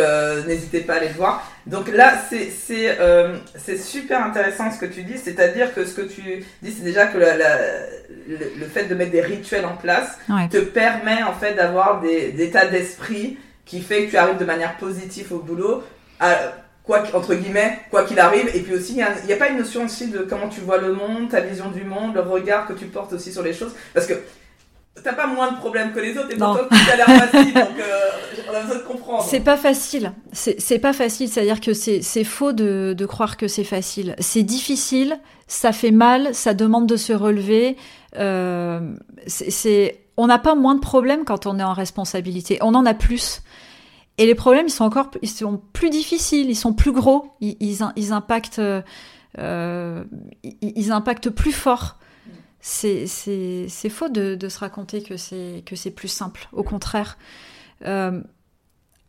[0.47, 1.43] n'hésitez pas à aller le voir.
[1.67, 2.51] Donc là, c'est
[3.57, 6.21] c'est super intéressant ce que tu dis, c'est-à-dire que ce que tu
[6.61, 10.17] dis, c'est déjà que le, fait de mettre des rituels en place
[10.51, 14.77] te permet en fait d'avoir des, états d'esprit qui fait que tu arrives de manière
[14.77, 15.83] positive au boulot.
[16.83, 18.47] quoi entre guillemets, quoi qu'il arrive.
[18.53, 20.93] Et puis aussi, il n'y a, pas une notion aussi de comment tu vois le
[20.93, 23.73] monde, ta vision du monde, le regard que tu portes aussi sur les choses.
[23.93, 24.13] Parce que
[25.03, 27.53] t'as pas moins de problèmes que les autres et pourtant tout a l'air facile.
[27.53, 28.09] donc euh,
[28.49, 29.23] on a besoin de comprendre.
[29.23, 30.13] C'est pas facile.
[30.31, 31.29] C'est pas facile.
[31.29, 34.15] C'est-à-dire que c'est faux de, de croire que c'est facile.
[34.19, 35.19] C'est difficile.
[35.47, 36.33] Ça fait mal.
[36.33, 37.77] Ça demande de se relever.
[38.17, 38.79] Euh,
[39.27, 42.57] c'est on n'a pas moins de problèmes quand on est en responsabilité.
[42.61, 43.41] On en a plus.
[44.17, 47.57] Et les problèmes, ils sont encore, ils sont plus difficiles, ils sont plus gros, ils,
[47.59, 50.03] ils, impactent, euh,
[50.43, 51.97] ils, impactent plus fort.
[52.67, 56.49] C'est, c'est, faux de, de, se raconter que c'est, que c'est plus simple.
[56.51, 57.15] Au contraire.
[57.85, 58.19] Euh,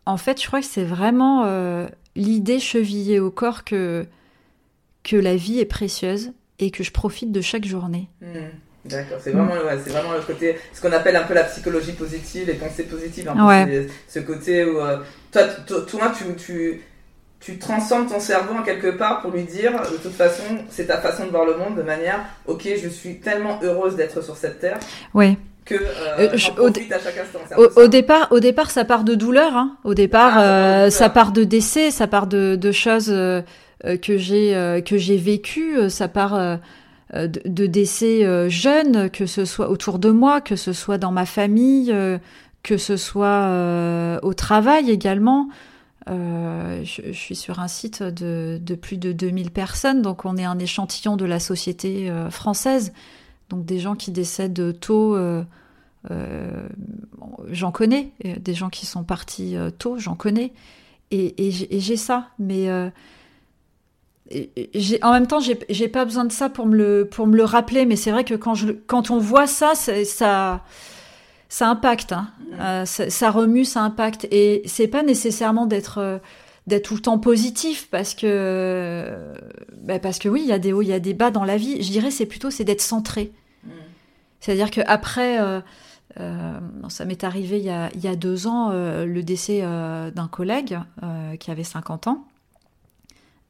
[0.05, 4.07] en fait, je crois que c'est vraiment euh, l'idée chevillée au corps que,
[5.05, 8.11] que la vie est précieuse et que je profite de chaque journée.
[8.21, 8.27] Mmh.
[8.85, 12.49] D'accord, c'est vraiment, c'est vraiment le côté, ce qu'on appelle un peu la psychologie positive,
[12.49, 13.33] les pensées positives.
[14.07, 14.99] Ce côté où, euh,
[15.33, 15.45] toi,
[15.89, 16.83] toi, tu, tu,
[17.41, 20.99] tu transformes ton cerveau en quelque part pour lui dire, de toute façon, c'est ta
[20.99, 24.61] façon de voir le monde de manière, ok, je suis tellement heureuse d'être sur cette
[24.61, 24.79] terre.
[25.15, 25.37] Oui.
[25.65, 25.79] Que euh,
[26.19, 27.41] euh au, à chaque instant.
[27.77, 29.57] Au, départ, au départ, ça part de douleur.
[29.57, 29.77] Hein.
[29.83, 33.43] Au départ, ah, euh, ça part de décès, ça part de, de choses euh,
[33.83, 36.59] que j'ai que j'ai vécues, ça part
[37.13, 41.93] de, décès jeunes, que ce soit autour de moi, que ce soit dans ma famille,
[42.63, 45.49] que ce soit au travail également.
[46.07, 51.17] Je, suis sur un site de, plus de 2000 personnes, donc on est un échantillon
[51.17, 52.93] de la société française.
[53.49, 55.17] Donc des gens qui décèdent tôt,
[57.49, 58.11] j'en connais.
[58.25, 60.53] Des gens qui sont partis tôt, j'en connais.
[61.11, 62.29] Et, et j'ai ça.
[62.39, 62.69] Mais
[65.03, 67.87] en même temps, j'ai pas besoin de ça pour me le, pour me le rappeler,
[67.87, 70.65] mais c'est vrai que quand, je, quand on voit ça, ça,
[71.49, 72.13] ça impacte.
[72.13, 72.29] Hein.
[72.61, 74.27] Euh, ça, remue, ça impacte.
[74.31, 76.19] Et c'est pas nécessairement d'être euh,
[76.67, 79.33] d'être tout le temps positif parce que
[79.83, 81.45] bah parce que oui, il y a des hauts, il y a des bas dans
[81.45, 81.81] la vie.
[81.83, 83.33] Je dirais c'est plutôt c'est d'être centré.
[83.63, 83.71] Mm.
[84.41, 85.61] C'est-à-dire que après, euh,
[86.89, 90.79] ça m'est arrivé il y, a, il y a deux ans le décès d'un collègue
[91.39, 92.27] qui avait 50 ans.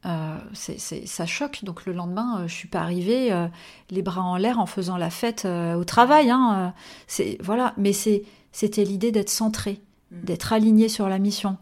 [0.06, 1.64] Euh, c'est, ça choque.
[1.64, 3.48] Donc le lendemain, euh, je suis pas arrivée euh,
[3.90, 6.30] les bras en l'air en faisant la fête au travail.
[6.30, 6.74] Hein,
[7.06, 10.24] c'est voilà, mais c'est, c'était l'idée d'être centré, mm.
[10.24, 11.56] d'être aligné sur la mission.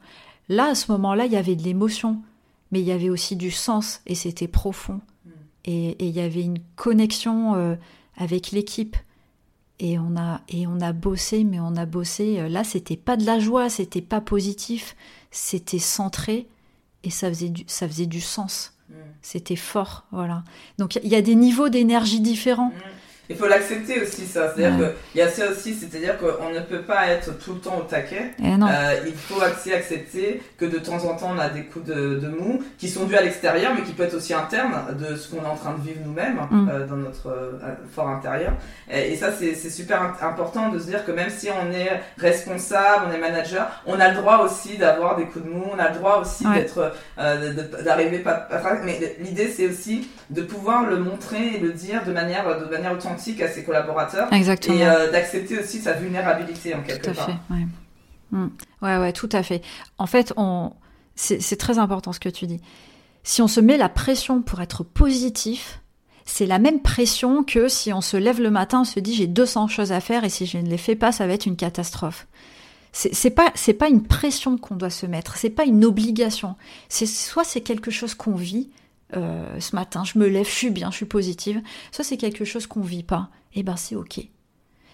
[0.49, 2.21] Là, à ce moment-là, il y avait de l'émotion,
[2.71, 5.01] mais il y avait aussi du sens et c'était profond.
[5.25, 5.31] Mm.
[5.67, 7.77] Et, il y avait une connexion
[8.17, 8.97] avec l'équipe.
[9.81, 12.49] Et on a et on a bossé, mais on a bossé.
[12.49, 14.95] Là, c'était pas de la joie, c'était pas positif,
[15.33, 16.47] c'était centré
[17.05, 18.73] et ça faisait du, ça faisait du sens.
[18.89, 18.95] Mm.
[19.23, 20.43] C'était fort, voilà.
[20.79, 22.71] Donc il y, a des niveaux d'énergie différents.
[22.71, 22.81] Mm.
[23.31, 24.53] Il faut l'accepter aussi, ça.
[24.55, 27.79] C'est-à-dire qu'il y a ça aussi, c'est-à-dire qu'on ne peut pas être tout le temps
[27.79, 28.33] au taquet.
[28.39, 31.87] Eh euh, il faut aussi accepter que de temps en temps, on a des coups
[31.87, 35.17] de, de mou qui sont dus à l'extérieur, mais qui peuvent être aussi internes de
[35.17, 36.69] ce qu'on est en train de vivre nous-mêmes mm.
[36.71, 37.53] euh, dans notre euh,
[37.95, 38.53] fort intérieur.
[38.93, 43.13] Et, ça, c'est super important de se dire que même si on est responsable, on
[43.13, 45.95] est manager, on a le droit aussi d'avoir des coups de mou, on a le
[45.95, 46.93] droit aussi d'être,
[47.85, 48.49] d'arriver pas,
[48.85, 52.93] Mais l'idée, c'est aussi de pouvoir le montrer et le dire de manière, de manière
[53.15, 54.33] autant à ses collaborateurs.
[54.33, 54.77] Exactement.
[54.77, 57.67] Et euh, d'accepter aussi sa vulnérabilité en quelque tout à Fait, ouais.
[58.31, 58.49] Hmm.
[58.83, 59.63] ouais, ouais, tout à fait.
[59.99, 60.73] En fait, on...
[61.15, 62.61] c'est très important ce que tu dis.
[63.23, 65.81] Si on se met la pression pour être positif,
[66.27, 69.27] c'est la même pression que si on se lève le matin, on se dit j'ai
[69.27, 71.57] 200 choses à faire et si je ne les fais pas, ça va être une
[71.57, 72.27] catastrophe.
[72.93, 76.55] C'est pas c'est pas une pression qu'on doit se mettre, c'est pas une obligation.
[76.89, 78.71] C'est soit c'est quelque chose qu'on vit,
[79.17, 81.63] euh, ce matin, je me lève, je suis bien, je suis positive.
[81.93, 83.29] Ça, c'est quelque chose qu'on vit pas.
[83.55, 84.21] Eh ben, c'est ok.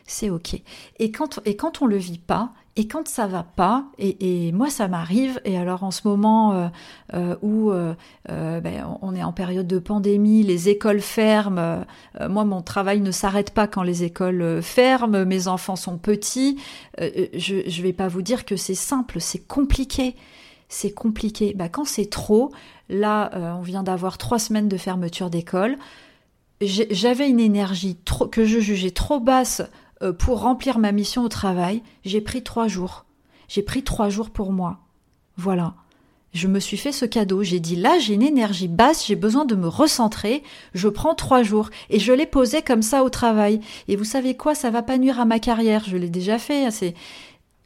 [0.07, 0.61] C'est ok.
[0.99, 4.71] Et quand, et quand on le vit pas, et quand ça va pas, et, moi
[4.71, 6.69] ça m'arrive, et alors en ce moment euh,
[7.15, 7.71] euh, où
[8.29, 11.85] ben, on est en période de pandémie, les écoles ferment,
[12.29, 16.59] moi mon travail ne s'arrête pas quand les écoles ferment, mes enfants sont petits,
[16.99, 20.17] je ne vais pas vous dire que c'est simple, c'est compliqué
[20.71, 21.53] c'est compliqué.
[21.55, 22.53] Bah, quand c'est trop,
[22.89, 25.77] là, euh, on vient d'avoir trois semaines de fermeture d'école.
[26.63, 29.63] J'avais une énergie trop, que je jugeais trop basse
[30.03, 31.83] euh, pour remplir ma mission au travail.
[32.05, 33.05] J'ai pris trois jours.
[33.49, 34.79] J'ai pris trois jours pour moi.
[35.37, 35.75] Voilà.
[36.33, 37.43] Je me suis fait ce cadeau.
[37.43, 40.45] J'ai dit là, j'ai une énergie basse, j'ai besoin de me recentrer.
[40.75, 43.61] Je prends trois jours et je l'ai posé comme ça au travail.
[43.89, 45.83] Et vous savez quoi, ça va pas nuire à ma carrière.
[45.85, 46.71] Je l'ai déjà fait.
[46.71, 46.95] C'est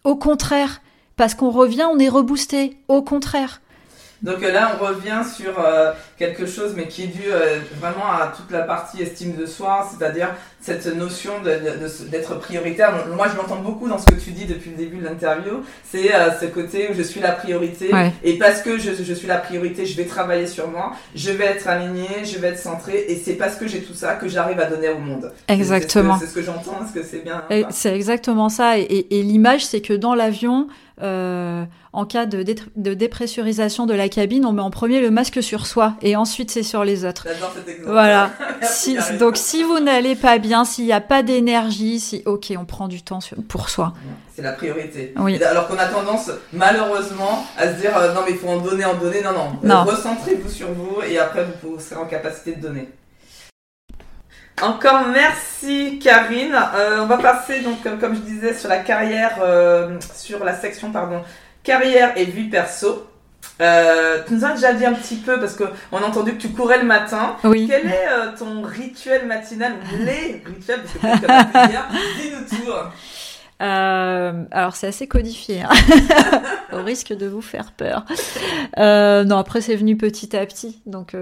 [0.05, 0.81] au contraire,
[1.17, 2.79] parce qu'on revient, on est reboosté.
[2.89, 3.61] Au contraire.
[4.25, 8.07] Donc euh, là, on revient sur euh, quelque chose, mais qui est dû euh, vraiment
[8.07, 10.31] à toute la partie estime de soi, c'est-à-dire
[10.63, 11.33] cette notion
[12.11, 13.07] d'être prioritaire.
[13.15, 15.63] Moi, je l'entends beaucoup dans ce que tu dis depuis le début de l'interview.
[15.85, 17.91] C'est ce côté où je suis la priorité.
[18.23, 21.45] Et parce que je, je, suis la priorité, je vais travailler sur moi, je vais
[21.45, 23.05] être aligné, je vais être centré.
[23.09, 25.33] Et c'est parce que j'ai tout ça que j'arrive à donner au monde.
[25.49, 26.19] Exactement.
[26.19, 26.81] C'est ce que, j'entends.
[26.83, 28.79] Est-ce que c'est bien C'est exactement ça.
[28.79, 30.69] Et, et l'image, c'est que dans l'avion,
[31.03, 32.45] euh, en cas de,
[32.77, 36.53] de, dépressurisation de la cabine, on met en premier le masque sur soi et ensuite
[36.53, 37.27] c'est sur les autres.
[37.85, 38.31] Voilà.
[38.63, 42.65] si, donc si vous n'allez pas bien, s'il n'y a pas d'énergie, si ok, on
[42.65, 43.93] prend du temps pour soi.
[44.35, 45.15] C'est la priorité.
[45.17, 45.43] Oui.
[45.43, 48.85] Alors qu'on a tendance, malheureusement, à se dire euh, non mais il faut en donner,
[48.85, 49.21] en donner.
[49.23, 49.59] Non non.
[49.63, 49.85] non.
[49.85, 52.89] Recentrez-vous sur vous et après vous serez en capacité de donner.
[54.63, 56.55] Encore merci Karine.
[56.75, 60.93] Euh, on va passer donc comme, je disais sur la carrière, euh, sur la section
[60.93, 61.23] pardon
[61.63, 63.07] carrière et vie perso.
[63.61, 66.51] Euh, tu nous as déjà dit un petit peu parce qu'on a entendu que tu
[66.51, 67.37] courais le matin.
[67.45, 67.67] Oui.
[67.69, 71.27] Quel est ton rituel matinal les rituels parce que
[72.23, 72.73] Dis-nous tout.
[73.59, 75.71] alors c'est assez codifié, hein.
[76.73, 78.05] au risque de vous faire peur.
[78.77, 81.15] non, après c'est venu petit à petit, donc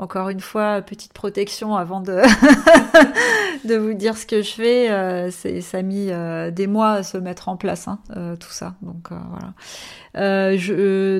[0.00, 2.16] encore une fois, petite protection avant de,
[3.68, 4.90] de vous dire ce que je fais.
[4.90, 8.50] Euh, ça a mis euh, des mois à se mettre en place, hein, euh, tout
[8.50, 8.76] ça.
[8.80, 9.52] Donc voilà.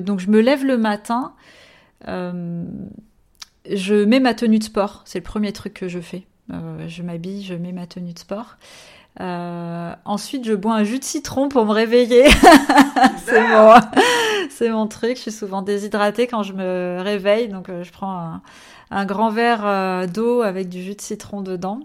[0.01, 1.33] donc je me lève le matin.
[2.07, 5.03] je mets ma tenue de sport.
[5.05, 6.25] C'est le premier truc que je fais.
[6.49, 8.57] je m'habille, je mets ma tenue de sport.
[9.19, 12.27] Ensuite, je bois un jus de citron pour me réveiller.
[13.25, 13.75] c'est mon,
[14.49, 15.17] c'est mon truc.
[15.17, 18.41] Je suis souvent déshydratée quand je me réveille, donc je prends un,
[18.91, 21.79] un grand verre euh, d'eau avec du jus de citron dedans.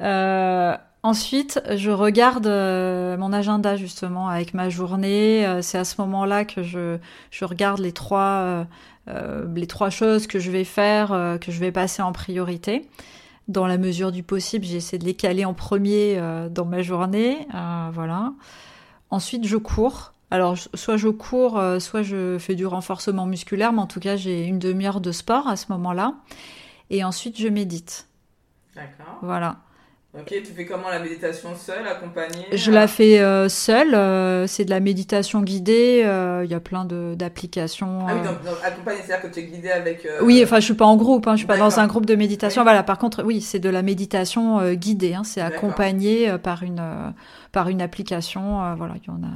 [0.00, 5.46] Euh, ensuite, je regarde euh, mon agenda justement avec ma journée.
[5.60, 6.98] c'est à ce moment-là que je,
[7.30, 8.66] je regarde les trois,
[9.54, 11.08] les trois choses que je vais faire,
[11.40, 12.88] que je vais passer en priorité.
[13.48, 17.46] Dans la mesure du possible, j'essaie de les caler en premier dans ma journée.
[17.92, 18.32] voilà.
[19.10, 20.12] Ensuite, je cours.
[20.30, 24.16] Alors, soit je cours, euh, soit je fais du renforcement musculaire, mais en tout cas,
[24.16, 26.14] j'ai une demi-heure de sport à ce moment-là.
[26.90, 28.08] Et ensuite, je médite.
[28.74, 29.18] D'accord.
[29.22, 29.56] Voilà.
[30.14, 33.94] Ok, tu fais comment la méditation seule, accompagnée Je la fais euh, seule.
[33.94, 35.98] Euh, c'est de la méditation guidée.
[36.44, 38.06] Il y a plein d'applications.
[38.08, 40.08] Ah oui, donc, accompagnée, c'est-à-dire que tu es guidée avec.
[40.22, 41.26] Oui, enfin, je suis pas en groupe.
[41.26, 42.62] Hein, je suis pas dans un groupe de méditation.
[42.62, 42.82] Voilà.
[42.82, 45.12] Par contre, oui, c'est de la méditation guidée.
[45.12, 46.80] Hein, c'est accompagné par une
[47.58, 48.76] par une application.
[48.76, 49.32] voilà, il y en a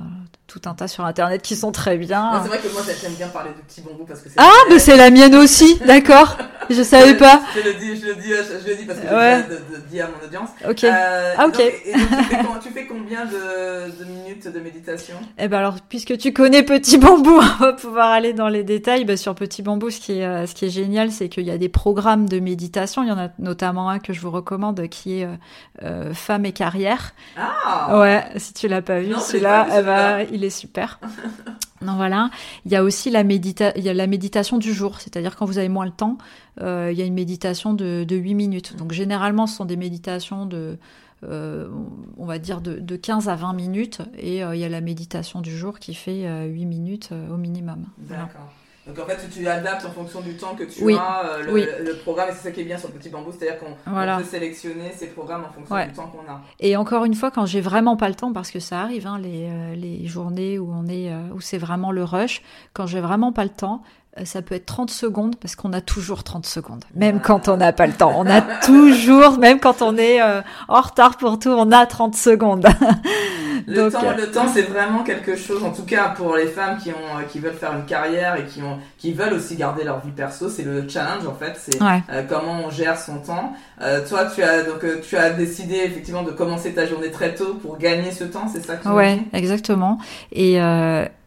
[0.53, 2.41] tout un tas sur internet qui sont très bien.
[2.43, 4.37] C'est vrai que moi j'aime bien parler de petits bambous parce que c'est.
[4.37, 6.37] Ah, mais c'est la mienne aussi, d'accord.
[6.69, 7.41] Je savais pas.
[7.57, 9.45] Je le dis, je le dis, je le dis parce que ouais.
[9.73, 10.51] je dis à mon audience.
[10.69, 10.85] Ok.
[10.85, 11.59] Euh, ah ok.
[11.59, 15.17] et donc, tu, fais, tu, fais, combien de, de, minutes de méditation?
[15.39, 19.07] Eh ben alors, puisque tu connais Petit Bambou, on va pouvoir aller dans les détails.
[19.07, 21.51] Ben, sur Petit Bambou, ce qui est, euh, ce qui est génial, c'est qu'il y
[21.51, 23.03] a des programmes de méditation.
[23.03, 25.35] Il y en a notamment un que je vous recommande qui est euh,
[25.83, 27.15] euh Femmes et carrière.
[27.39, 27.99] Ah.
[27.99, 31.01] Ouais, si tu l'as pas vu, celui-là, eh ben, il est super.
[31.83, 32.31] Donc voilà,
[32.65, 35.47] il y a aussi la, médita il y a la méditation du jour, c'est-à-dire quand
[35.47, 36.17] vous avez moins le temps,
[36.61, 38.77] euh, il y a une méditation de, de 8 minutes.
[38.77, 40.79] Donc généralement, ce sont des méditations de,
[41.25, 41.69] euh,
[42.17, 44.81] on va dire, de, de, 15 à 20 minutes, et euh, il y a la
[44.81, 47.87] méditation du jour qui fait 8 minutes au minimum.
[47.99, 48.53] D'accord.
[48.87, 52.31] Donc en fait, tu adaptes en fonction du temps que tu as euh, le, programme,
[52.31, 55.07] et c'est ça qui est bien sur le petit bambou, c'est-à-dire qu'on peut sélectionner ces
[55.07, 56.41] programmes en fonction du temps qu'on a.
[56.59, 59.19] Et encore une fois, quand j'ai vraiment pas le temps, parce que ça arrive, hein,
[59.21, 62.43] les, euh, les, journées où on est, euh, où c'est vraiment le rush,
[62.73, 63.83] quand j'ai vraiment pas le temps,
[64.25, 67.73] ça peut être 30 secondes parce qu'on a toujours 30 secondes, même quand on n'a
[67.73, 68.13] pas le temps.
[68.15, 72.67] On a toujours, même quand on est en retard pour tout, on a 30 secondes.
[73.67, 75.63] Le temps, le temps, c'est vraiment quelque chose.
[75.63, 78.45] En tout cas, pour les femmes qui ont, euh, qui veulent faire une carrière et
[78.45, 81.55] qui ont, qui veulent aussi garder leur vie perso, c'est le challenge en fait.
[81.57, 83.53] C'est euh, comment on gère son temps.
[83.81, 87.55] Euh, toi, tu as donc tu as décidé effectivement de commencer ta journée très tôt
[87.55, 88.47] pour gagner ce temps.
[88.53, 89.99] C'est ça que tu Ouais, exactement.
[90.33, 90.59] Et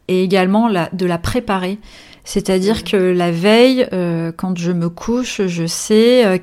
[0.08, 1.78] et également la, de la préparer.
[2.22, 3.88] C'est-à-dire que la veille,
[4.36, 6.40] quand je me couche, je sais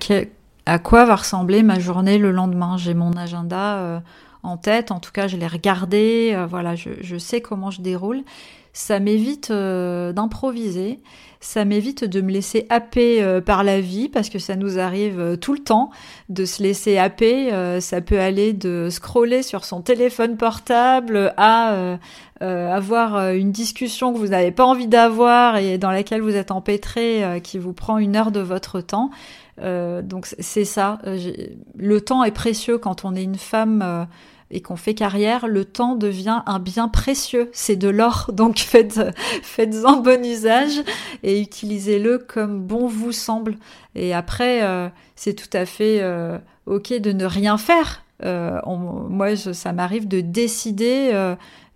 [0.66, 2.76] à quoi va ressembler ma journée le lendemain.
[2.78, 4.02] J'ai mon agenda
[4.44, 4.92] en tête.
[4.92, 6.34] En tout cas, je l'ai regardé.
[6.36, 8.24] Euh, voilà, je, sais comment je déroule.
[8.74, 11.00] Ça m'évite euh, d'improviser.
[11.40, 15.38] Ça m'évite de me laisser happer euh, par la vie parce que ça nous arrive
[15.42, 15.92] tout le temps
[16.30, 17.50] de se laisser happer.
[17.82, 21.98] ça peut aller de scroller sur son téléphone portable à
[22.40, 27.42] avoir une discussion que vous n'avez pas envie d'avoir et dans laquelle vous êtes empêtré
[27.44, 29.12] qui vous prend une heure de votre temps.
[29.62, 31.00] donc c'est ça.
[31.76, 34.08] le temps est précieux quand on est une femme
[34.54, 37.50] et qu'on fait carrière, le temps devient un bien précieux.
[37.52, 39.02] C'est de l'or, donc faites,
[39.42, 40.84] faites-en bon usage
[41.24, 43.58] et utilisez-le comme bon vous semble.
[43.96, 46.38] Et après, euh, c'est tout à fait euh,
[46.68, 48.04] ok de ne rien faire.
[48.24, 51.12] Euh, moi, ça m'arrive de décider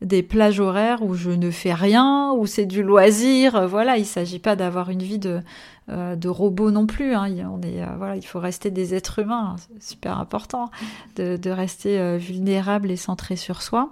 [0.01, 3.67] des plages horaires où je ne fais rien, où c'est du loisir.
[3.67, 5.41] Voilà, il s'agit pas d'avoir une vie de
[5.89, 7.13] euh, de robots non plus.
[7.13, 7.33] Hein.
[7.49, 9.55] On est, euh, voilà, il faut rester des êtres humains.
[9.55, 9.55] Hein.
[9.79, 10.69] C'est super important
[11.15, 13.91] de, rester euh, vulnérable et centré sur soi.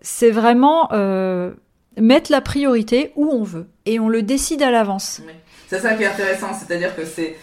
[0.00, 0.90] c'est vraiment
[1.96, 5.20] mettre la priorité où on veut et on le décide à l'avance.
[5.66, 7.36] C'est ça qui est intéressant, c'est-à-dire que c'est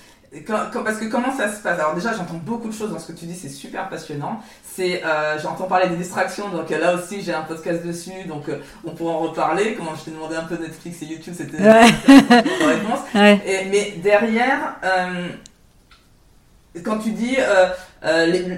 [0.47, 1.79] parce que comment ça se passe?
[1.79, 4.39] Alors déjà, j'entends beaucoup de choses dans ce que tu dis, c'est super passionnant.
[4.75, 8.49] C'est, euh, j'entends parler des distractions, donc euh, là aussi j'ai un podcast dessus, donc
[8.49, 9.73] euh, on pourra en reparler.
[9.75, 11.85] Comment je t'ai demandé un peu Netflix et YouTube, c'était ouais.
[12.65, 12.99] réponse.
[13.13, 14.75] mais derrière,
[16.83, 17.37] quand tu dis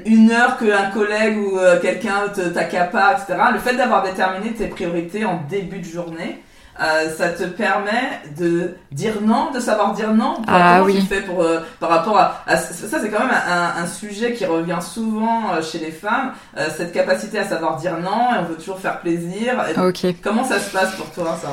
[0.07, 5.43] une heure qu'un collègue ou quelqu'un t'accapare, etc., le fait d'avoir déterminé tes priorités en
[5.47, 6.41] début de journée,
[6.79, 10.41] euh, ça te permet de dire non, de savoir dire non.
[10.47, 10.95] Ah oui.
[10.95, 14.45] Tu fais pour, euh, par rapport à, ça, c'est quand même un, un, sujet qui
[14.45, 16.33] revient souvent euh, chez les femmes,
[16.75, 19.53] cette capacité à savoir dire non et on veut toujours faire plaisir.
[19.83, 20.05] Ok.
[20.23, 21.49] Comment ça se passe pour toi ça?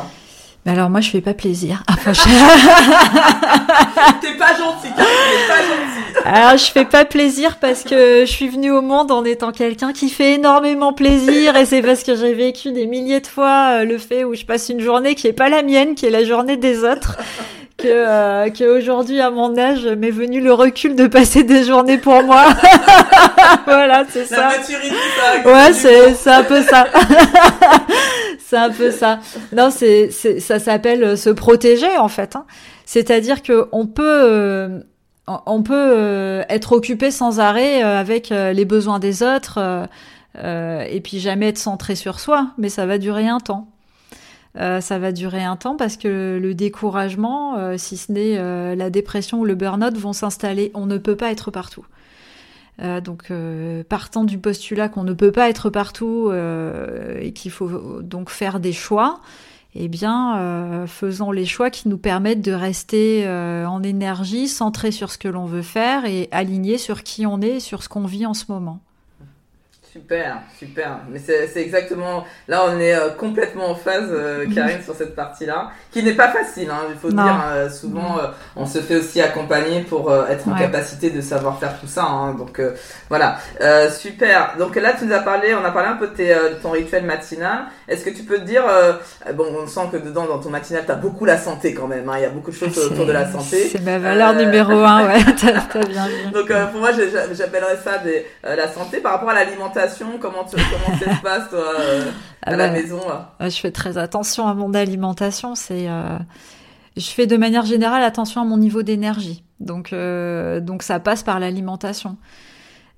[0.65, 1.83] Mais alors moi je fais pas plaisir.
[1.97, 2.05] T'es
[4.37, 5.03] pas gentil, t'es
[5.49, 6.05] pas gentil.
[6.25, 9.93] Alors je fais pas plaisir parce que je suis venue au monde en étant quelqu'un
[9.93, 13.85] qui fait énormément plaisir et c'est parce que j'ai vécu des milliers de fois euh,
[13.85, 16.25] le fait où je passe une journée qui est pas la mienne, qui est la
[16.25, 17.19] journée des autres
[17.77, 22.23] que, euh, qu'aujourd'hui à mon âge m'est venu le recul de passer des journées pour
[22.23, 22.45] moi.
[23.67, 24.51] voilà, c'est ça.
[25.45, 26.87] Ouais, c'est c'est un peu ça.
[28.39, 29.21] c'est un peu ça.
[29.53, 32.37] Non, c'est c'est ça s'appelle euh, se protéger en fait.
[32.37, 32.45] Hein.
[32.85, 34.81] C'est-à-dire que on peut euh,
[35.27, 39.89] on peut euh, être occupé sans arrêt avec les besoins des autres
[40.37, 43.69] et puis jamais être centré sur soi, mais ça va durer un temps.
[44.57, 48.77] Euh, ça va durer un temps parce que le découragement, euh, si ce n'est euh,
[48.77, 50.71] la dépression ou le burn-out, vont s'installer.
[50.75, 51.85] On ne peut pas être partout.
[53.05, 53.33] donc,
[53.89, 58.73] partant du postulat qu'on ne peut pas être partout et qu'il faut donc faire des
[58.73, 59.21] choix,
[59.77, 65.19] eh bien, faisons les choix qui nous permettent de rester en énergie, centrés sur ce
[65.19, 68.35] que l'on veut faire et alignés sur qui on est, sur ce qu'on vit en
[68.35, 68.81] ce moment.
[69.95, 70.99] Super, super.
[71.09, 72.25] Mais c'est exactement.
[72.49, 76.31] Là, on est euh, complètement en phase, euh, Karine, sur cette partie-là, qui n'est pas
[76.31, 76.69] facile.
[76.69, 77.41] Hein, il faut dire.
[77.47, 78.17] Euh, souvent,
[78.57, 82.03] on se fait aussi accompagner pour être en capacité de savoir faire tout ça.
[82.03, 82.61] Hein, donc
[83.09, 83.39] voilà,
[83.91, 84.57] super.
[84.59, 86.73] Donc là, tu nous as parlé, on a parlé un peu de, tes, de ton
[86.73, 87.67] rituel matinal.
[87.87, 88.65] Est-ce que tu peux te dire,
[89.35, 92.09] bon, on sent que dedans, dans ton matinal, tu as beaucoup la santé quand même.
[92.09, 93.69] Hein, il y a beaucoup de choses autour de la santé.
[93.71, 95.21] C'est ma valeur numéro un, ouais.
[95.73, 96.33] T'as bien vu.
[96.33, 96.91] Donc pour moi,
[97.33, 99.84] j'appellerais ça des, la santé par rapport à l'alimentation
[100.21, 102.11] comment, tu, comment ça se passe toi euh,
[102.43, 103.01] à ah la bah, maison
[103.41, 105.55] Je fais très attention à mon alimentation.
[105.55, 106.19] C'est, euh,
[106.97, 109.45] je fais de manière générale attention à mon niveau d'énergie.
[109.61, 112.17] Donc, euh, donc ça passe par l'alimentation.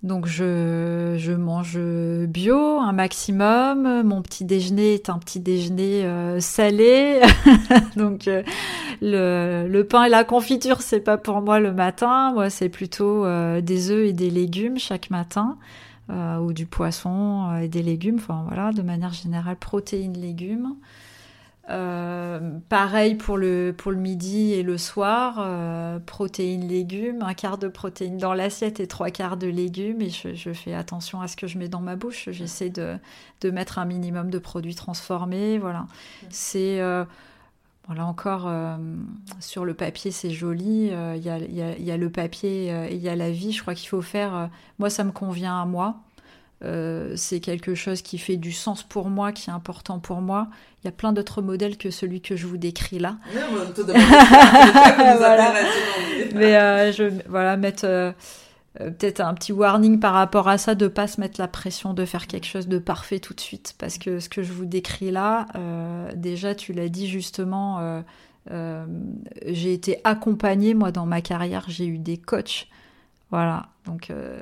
[0.03, 4.03] Donc je, je, mange bio un maximum.
[4.03, 6.07] Mon petit déjeuner est un petit déjeuner
[6.39, 7.23] salé.
[7.97, 12.33] Donc le, le, pain et la confiture c'est pas pour moi le matin.
[12.35, 13.25] Moi c'est plutôt
[13.63, 15.57] des œufs et des légumes chaque matin.
[16.09, 20.77] Euh, ou du poisson euh, et des légumes, enfin voilà, de manière générale, protéines, légumes.
[21.69, 25.45] Euh, pareil pour le, pour le midi et le soir,
[26.07, 30.01] protéines, légumes, un quart de protéines dans l'assiette et trois quarts de légumes.
[30.01, 32.29] Et je, je, fais attention à ce que je mets dans ma bouche.
[32.31, 32.99] J'essaie de,
[33.41, 35.59] de mettre un minimum de produits transformés.
[35.59, 35.87] Voilà.
[36.31, 36.81] C'est
[37.87, 38.77] voilà encore, euh,
[39.39, 40.91] sur le papier, c'est joli.
[40.91, 43.53] Euh, il y, a, y, a, le papier euh, et il y a la vie.
[43.53, 44.51] Je crois qu'il faut faire.
[44.81, 46.01] moi, ça me convient à moi.
[47.15, 50.49] c'est quelque chose qui fait du sens pour moi, qui est important pour moi.
[50.83, 53.19] Il y a plein d'autres modèles que celui que je vous décris là.
[56.35, 58.15] Mais je, voilà, mettre
[58.81, 61.95] euh, peut-être un petit warning par rapport à ça, de pas se mettre la pression
[61.95, 64.67] de faire quelque chose de parfait tout de suite, parce que ce que je vous
[64.67, 68.03] décris là, euh, déjà tu l'as dit justement,
[68.51, 68.87] euh,
[69.47, 72.69] j'ai été accompagnée moi dans ma carrière, j'ai eu des coachs
[73.31, 74.39] voilà, donc euh,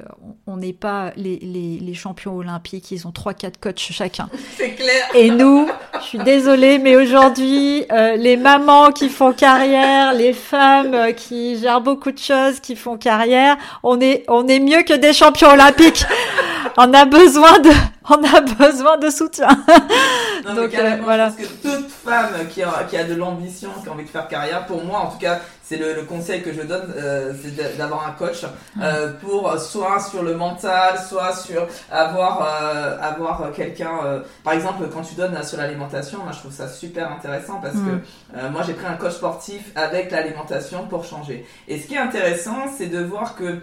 [0.46, 4.28] on n'est pas les, les, les, champions olympiques, ils ont 3-4 coachs chacun.
[4.58, 5.04] C'est clair.
[5.14, 5.66] Et nous,
[6.00, 11.58] je suis désolée, mais aujourd'hui, euh, les mamans qui font carrière, les femmes euh, qui
[11.58, 15.48] gèrent beaucoup de choses, qui font carrière, on est, on est mieux que des champions
[15.48, 16.04] olympiques.
[16.76, 17.70] on a besoin de,
[18.08, 19.48] on a besoin de soutien.
[20.54, 21.30] Donc euh, voilà.
[21.30, 24.10] Je pense que toute femme qui a, qui a de l'ambition, qui a envie de
[24.10, 27.78] faire carrière, pour moi en tout cas, c'est le, conseil que je donne, euh, c'est
[27.78, 28.44] d'avoir un coach
[28.80, 33.98] euh, pour soit sur le mental, soit sur avoir euh, avoir quelqu'un.
[34.04, 37.74] Euh, par exemple, quand tu donnes sur l'alimentation, moi je trouve ça super intéressant parce
[37.74, 38.02] que mm.
[38.36, 41.46] euh, moi j'ai pris un coach sportif avec l'alimentation pour changer.
[41.66, 43.58] Et ce qui est intéressant, c'est de voir que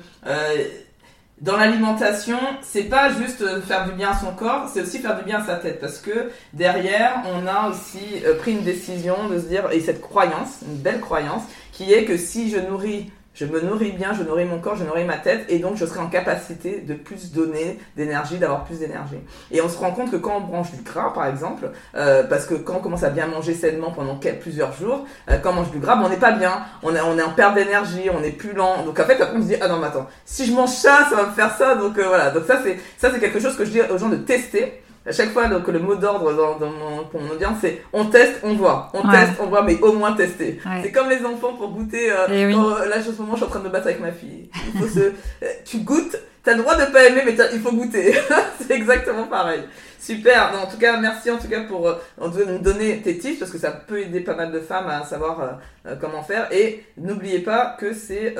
[1.41, 5.23] dans l'alimentation, c'est pas juste faire du bien à son corps, c'est aussi faire du
[5.25, 5.79] bien à sa tête.
[5.79, 10.59] Parce que derrière, on a aussi pris une décision de se dire et cette croyance,
[10.67, 14.45] une belle croyance qui est que si je nourris je me nourris bien, je nourris
[14.45, 17.79] mon corps, je nourris ma tête, et donc je serai en capacité de plus donner
[17.95, 19.19] d'énergie, d'avoir plus d'énergie.
[19.51, 22.45] Et on se rend compte que quand on branche du gras, par exemple, euh, parce
[22.45, 25.71] que quand on commence à bien manger sainement pendant plusieurs jours, euh, quand on mange
[25.71, 28.21] du gras, ben, on n'est pas bien, on est, on est en perte d'énergie, on
[28.23, 28.83] est plus lent.
[28.83, 31.15] Donc en fait, on se dit ah non mais attends, si je mange ça, ça
[31.15, 31.75] va me faire ça.
[31.75, 32.31] Donc euh, voilà.
[32.31, 35.11] Donc ça c'est ça c'est quelque chose que je dis aux gens de tester à
[35.11, 38.39] chaque fois, donc, le mot d'ordre dans, dans mon, pour mon audience, c'est on teste,
[38.43, 38.91] on voit.
[38.93, 40.59] On teste, on voit, mais au moins tester.
[40.83, 42.11] C'est comme les enfants pour goûter.
[42.11, 44.11] Euh, eh là, en ce moment, je suis en train de me battre avec ma
[44.11, 44.49] fille.
[44.73, 47.71] Il faut se, euh, tu goûtes, t'as le droit de pas aimer, mais il faut
[47.71, 48.13] goûter.
[48.59, 49.63] c'est exactement pareil.
[49.97, 50.51] Super.
[50.61, 53.59] en tout cas, merci en tout cas pour euh, nous donner tes tips parce que
[53.59, 56.47] ça peut aider pas mal de femmes à savoir euh, comment faire.
[56.51, 58.35] Et n'oubliez pas que c'est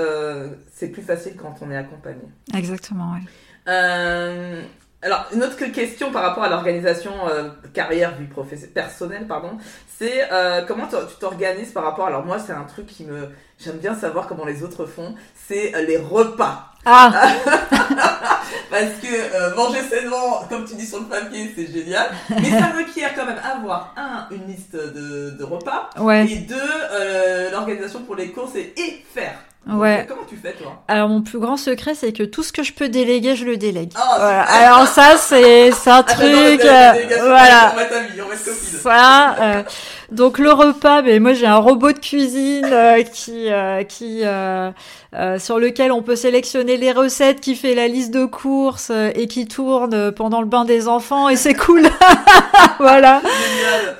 [0.71, 2.21] c'est plus facile quand on est accompagné.
[2.55, 3.13] Exactement.
[3.13, 3.21] Ouais.
[3.67, 4.61] Euh,
[5.03, 8.27] alors, une autre question par rapport à l'organisation euh, carrière, vie
[8.67, 9.57] personnelle, pardon,
[9.97, 12.05] c'est euh, comment tu t'organises par rapport.
[12.05, 15.15] Alors moi, c'est un truc qui me, j'aime bien savoir comment les autres font.
[15.47, 16.67] C'est euh, les repas.
[16.85, 17.11] Ah.
[18.69, 23.13] Parce que manger sainement, comme tu dis sur le papier, c'est génial, mais ça requiert
[23.15, 26.25] quand même avoir un une liste de, de repas ouais.
[26.25, 29.35] et deux l'organisation pour les courses et, et faire.
[29.69, 30.05] Ouais.
[30.09, 30.81] Comment tu fais toi?
[30.87, 33.57] Alors mon plus grand secret c'est que tout ce que je peux déléguer je le
[33.57, 33.91] délègue.
[33.95, 34.41] Oh, voilà.
[34.41, 37.75] Alors ça c'est c'est un ah, truc euh, voilà.
[38.81, 39.35] Voilà.
[39.39, 39.63] Euh,
[40.11, 43.49] donc le repas mais moi j'ai un robot de cuisine euh, qui
[43.87, 44.23] qui
[45.39, 49.47] sur lequel on peut sélectionner les recettes, qui fait la liste de courses et qui
[49.47, 51.83] tourne pendant le bain des enfants et c'est cool.
[52.79, 53.21] voilà.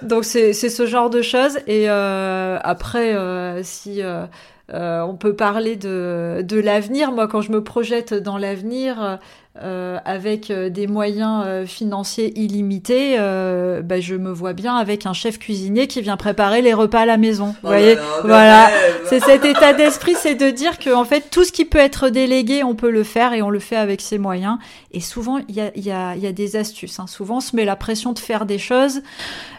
[0.01, 3.15] Donc c'est c'est ce genre de choses et après
[3.63, 4.25] si euh,
[4.73, 7.11] on peut parler de, de l'avenir.
[7.11, 9.19] Moi, quand je me projette dans l'avenir,
[9.63, 15.13] euh, avec euh, des moyens euh, financiers illimités, bah, je me vois bien avec un
[15.13, 17.47] chef cuisinier qui vient préparer les repas à la maison.
[17.47, 18.69] Vous oh voyez, voilà,
[19.05, 22.09] c'est cet état d'esprit, c'est de dire que en fait tout ce qui peut être
[22.09, 24.57] délégué, on peut le faire et on le fait avec ses moyens.
[24.91, 26.99] Et souvent, il y a, y, a, y a, des astuces.
[26.99, 27.07] Hein.
[27.07, 29.01] Souvent, on se met la pression de faire des choses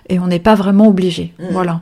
[0.09, 1.33] et on n'est pas vraiment obligé.
[1.39, 1.45] Mmh.
[1.51, 1.81] Voilà.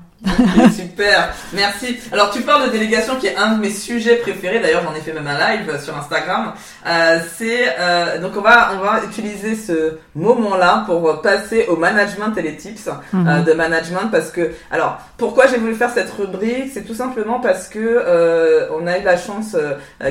[0.77, 1.97] super, merci.
[2.13, 4.61] Alors tu parles de délégation qui est un de mes sujets préférés.
[4.61, 6.53] D'ailleurs, j'en ai fait même un live sur Instagram.
[6.87, 12.37] Euh, c'est euh, donc on va on va utiliser ce moment-là pour passer au management
[12.37, 13.45] et les tips euh, mhm.
[13.45, 17.69] de management parce que alors pourquoi j'ai voulu faire cette rubrique, c'est tout simplement parce
[17.69, 19.57] que euh, on a eu la chance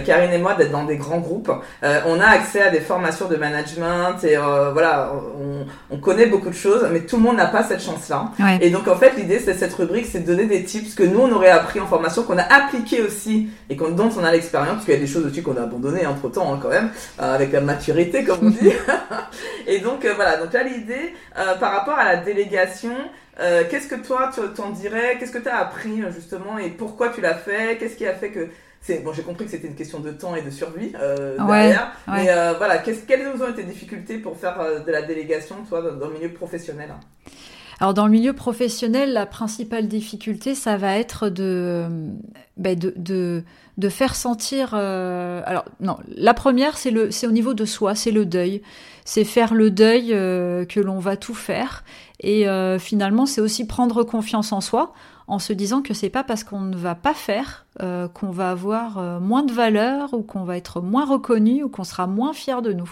[0.05, 1.51] Karine et moi d'être dans des grands groupes.
[1.83, 6.55] on a accès à des formations de management et voilà, on, on, connaît beaucoup de
[6.55, 8.31] choses, mais tout le monde n'a pas cette chance-là.
[8.61, 11.19] Et donc en fait l'idée c'est cette rubrique c'est de donner des tips que nous,
[11.19, 14.85] on aurait appris en formation, qu'on a appliqué aussi, et dont on a l'expérience, parce
[14.85, 16.89] qu'il y a des choses dessus qu'on a abandonnées entre temps, hein, quand même,
[17.21, 18.71] euh, avec la maturité, comme on dit.
[19.67, 20.37] et donc, euh, voilà.
[20.37, 22.95] Donc là, l'idée, euh, par rapport à la délégation,
[23.69, 25.15] qu'est-ce que toi, tu t'en dirais?
[25.17, 27.77] Qu'est-ce que tu as appris, justement, et pourquoi tu l'as fait?
[27.77, 28.47] Qu'est-ce qui a fait que
[28.81, 31.93] c'est bon j'ai compris que c'était une question de temps et de survie derrière.
[32.07, 32.27] mais
[32.57, 32.77] voilà.
[32.79, 36.89] Quelles ont été tes difficultés pour faire de la délégation toi dans, le milieu professionnel?
[37.79, 41.85] Alors dans le milieu professionnel, la principale difficulté, ça va être de,
[42.57, 43.43] ben de, de,
[43.79, 44.71] de, faire sentir.
[44.73, 48.61] Euh, alors non, la première, c'est le, c'est au niveau de soi, c'est le deuil,
[49.05, 51.83] c'est faire le deuil euh, que l'on va tout faire,
[52.19, 54.93] et euh, finalement, c'est aussi prendre confiance en soi,
[55.27, 57.65] en se disant que c'est pas parce qu'on ne va pas faire
[58.13, 62.07] qu'on va avoir moins de valeur ou qu'on va être moins reconnu ou qu'on sera
[62.07, 62.89] moins fier de nous.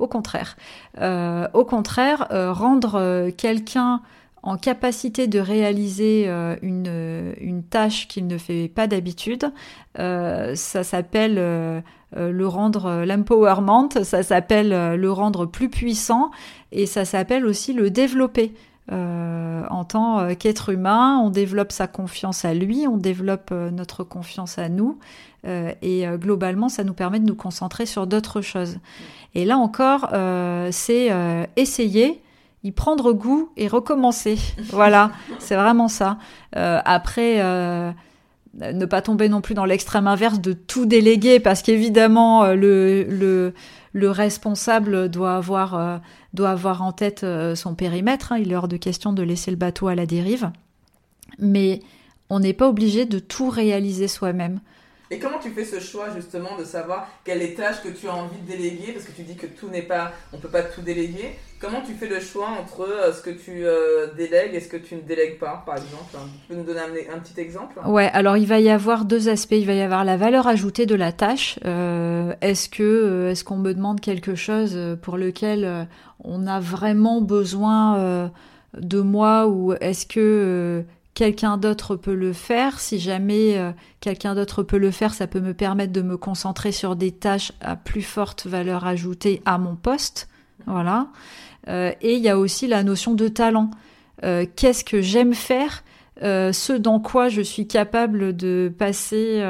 [0.00, 0.56] Au contraire,
[1.00, 4.02] au contraire, rendre quelqu'un
[4.42, 9.52] en capacité de réaliser euh, une, une, tâche qu'il ne fait pas d'habitude.
[9.98, 11.80] Euh, ça s'appelle euh,
[12.14, 16.30] le rendre l'empowerment, ça s'appelle le rendre plus puissant
[16.72, 18.54] et ça s'appelle aussi le développer.
[18.90, 24.70] en tant qu'être humain, on développe sa confiance à lui, on développe notre confiance à
[24.70, 24.98] nous,
[25.44, 28.78] et globalement, ça nous permet de nous concentrer sur d'autres choses.
[29.34, 30.08] Et là encore,
[30.70, 31.10] c'est
[31.56, 32.22] essayer,
[32.64, 34.38] y prendre goût et recommencer.
[34.70, 36.18] voilà, c'est vraiment ça.
[36.56, 37.92] Euh, après, euh,
[38.54, 43.54] ne pas tomber non plus dans l'extrême inverse de tout déléguer, parce qu'évidemment, le, le,
[43.92, 46.00] le responsable doit avoir,
[46.34, 48.32] doit avoir en tête son périmètre.
[48.32, 48.38] Hein.
[48.38, 50.50] Il est hors de question de laisser le bateau à la dérive.
[51.38, 51.80] Mais
[52.30, 54.60] on n'est pas obligé de tout réaliser soi-même.
[55.10, 58.14] Et comment tu fais ce choix justement de savoir quelles les tâches que tu as
[58.14, 58.92] envie de déléguer?
[58.92, 61.36] Parce que tu dis que tout n'est pas, on peut pas tout déléguer.
[61.60, 64.76] Comment tu fais le choix entre euh, ce que tu euh, délègues et ce que
[64.76, 66.04] tu ne délègues pas, par exemple?
[66.12, 66.80] Tu peux nous donner
[67.10, 67.80] un, petit exemple?
[67.86, 69.56] Ouais, alors il va y avoir deux aspects.
[69.58, 71.58] Il va y avoir la valeur ajoutée de la tâche.
[71.64, 75.88] Euh, est-ce que est-ce qu'on me demande quelque chose pour lequel
[76.22, 78.30] on a vraiment besoin
[78.74, 79.48] de moi?
[79.48, 80.84] Ou est-ce que
[81.18, 82.78] quelqu'un d'autre peut le faire.
[82.78, 86.70] Si jamais euh, quelqu'un d'autre peut le faire, ça peut me permettre de me concentrer
[86.70, 90.28] sur des tâches à plus forte valeur ajoutée à mon poste.
[90.66, 91.08] Voilà.
[91.66, 93.72] Euh, et il y a aussi la notion de talent.
[94.22, 95.82] Euh, qu'est-ce que j'aime faire?
[96.20, 99.40] Ce dans quoi je suis capable de passer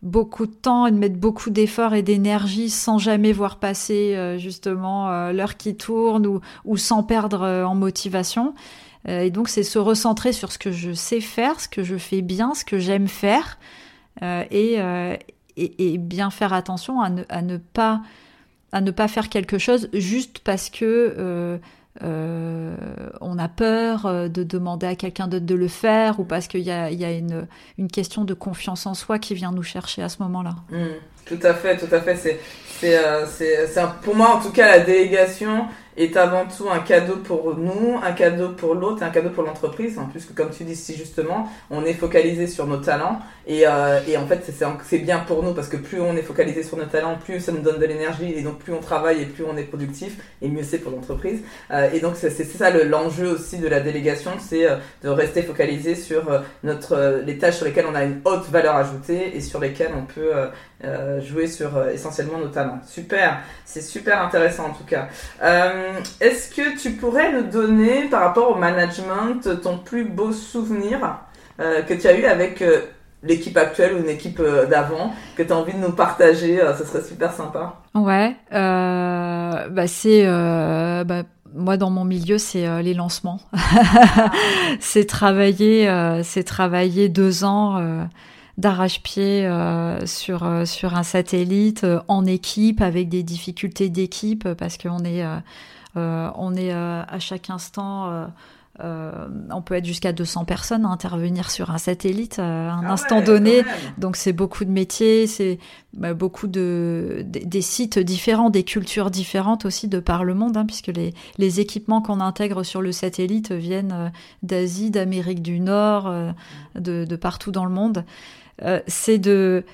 [0.00, 5.30] beaucoup de temps et de mettre beaucoup d'efforts et d'énergie sans jamais voir passer justement
[5.32, 8.54] l'heure qui tourne ou, ou sans perdre en motivation.
[9.06, 11.96] Euh, et donc c'est se recentrer sur ce que je sais faire, ce que je
[11.96, 13.58] fais bien, ce que j'aime faire,
[14.22, 15.16] euh, euh,
[15.56, 18.00] et, bien faire attention à ne, pas
[18.72, 21.58] à ne pas faire quelque chose juste parce que
[22.00, 26.70] on a peur de demander à quelqu'un d'autre de le faire ou parce qu'il y
[26.70, 27.46] a, une,
[27.92, 30.56] question de confiance en soi qui vient nous chercher à ce moment-là.
[30.70, 30.76] Mmh.
[31.28, 32.16] Tout à fait, tout à fait.
[32.16, 32.38] C'est,
[32.80, 35.66] c'est, c'est, pour moi en tout cas la délégation
[35.98, 39.98] est avant tout un cadeau pour nous, un cadeau pour l'autre un cadeau pour l'entreprise.
[39.98, 43.66] En plus, que comme tu dis si justement, on est focalisé sur nos talents et,
[43.66, 44.44] euh, et en fait,
[44.84, 47.52] c'est bien pour nous parce que plus on est focalisé sur nos talents, plus ça
[47.52, 50.48] nous donne de l'énergie et donc plus on travaille et plus on est productif et
[50.48, 51.40] mieux c'est pour l'entreprise.
[51.72, 55.94] Euh, et donc c'est ça l'enjeu aussi de la délégation, c'est euh, de rester focalisé
[55.94, 59.58] sur euh, notre les tâches sur lesquelles on a une haute valeur ajoutée et sur
[59.58, 60.30] lesquelles on peut
[60.84, 62.80] euh, jouer sur essentiellement nos talents.
[62.86, 65.08] Super, c'est super intéressant en tout cas.
[65.42, 71.18] Euh, est-ce que tu pourrais nous donner, par rapport au management, ton plus beau souvenir
[71.60, 72.82] euh, que tu as eu avec euh,
[73.24, 77.02] l'équipe actuelle ou une équipe d'avant, que tu as envie de nous partager Ce serait
[77.02, 77.74] super sympa.
[77.94, 80.24] Ouais, bah c'est...
[80.24, 81.24] Bah,
[81.54, 83.40] moi, dans mon milieu, c'est les lancements.
[84.80, 85.90] c'est travailler,
[86.22, 88.06] c'est travailler deux ans
[88.58, 89.48] d'arrache-pied
[90.04, 95.24] sur sur un satellite en équipe avec des difficultés d'équipe parce qu'on est
[95.96, 98.28] euh, on est euh, à chaque instant
[98.80, 102.92] euh, on peut être jusqu'à 200 personnes à intervenir sur un satellite à un ah
[102.92, 103.64] instant donné.
[103.96, 105.58] Donc c'est beaucoup de métiers, c'est
[105.94, 110.64] bah, beaucoup de des, sites différents, des cultures différentes aussi de par le monde, hein,
[110.64, 114.12] puisque les, les équipements qu'on intègre sur le satellite viennent
[114.44, 116.12] d'Asie, d'Amérique du Nord,
[116.76, 118.04] de, de, partout dans le monde.
[118.86, 119.64] C'est de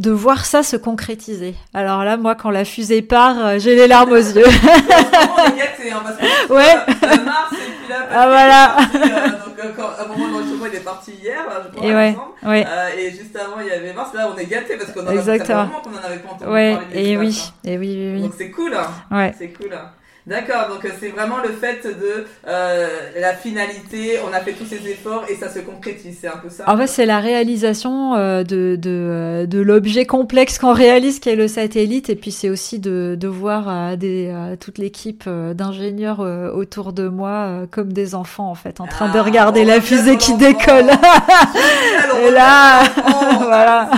[0.00, 1.54] de voir ça se concrétiser.
[1.74, 4.44] Alors là, moi, quand la fusée part, euh, j'ai les larmes aux yeux.
[4.44, 4.46] ouais.
[5.76, 5.90] puis
[7.88, 8.76] là, ah voilà.
[8.78, 9.08] Euh,
[9.62, 12.66] euh, à un moment, il est parti hier, je crois, et ouais, ouais.
[12.98, 14.14] et juste avant, il y avait mars.
[14.14, 17.76] Là, on est gâtés parce qu'on en en avait pas entendu ouais, et oui, et
[17.76, 18.22] oui, oui, oui.
[18.22, 18.72] Donc c'est cool.
[18.74, 18.86] Hein.
[19.10, 19.34] Ouais.
[19.36, 19.74] C'est cool.
[19.74, 19.90] Hein.
[20.26, 24.66] D'accord, donc euh, c'est vraiment le fait de euh, la finalité, on a fait tous
[24.66, 28.14] ces efforts et ça se concrétise, c'est un peu ça En fait, c'est la réalisation
[28.14, 32.50] euh, de, de, de l'objet complexe qu'on réalise, qui est le satellite, et puis c'est
[32.50, 36.20] aussi de, de voir des, toute l'équipe d'ingénieurs
[36.54, 40.18] autour de moi comme des enfants, en fait, en train de ah, regarder la fusée
[40.18, 40.90] qui décolle.
[42.26, 42.82] et là,
[43.40, 43.90] voilà.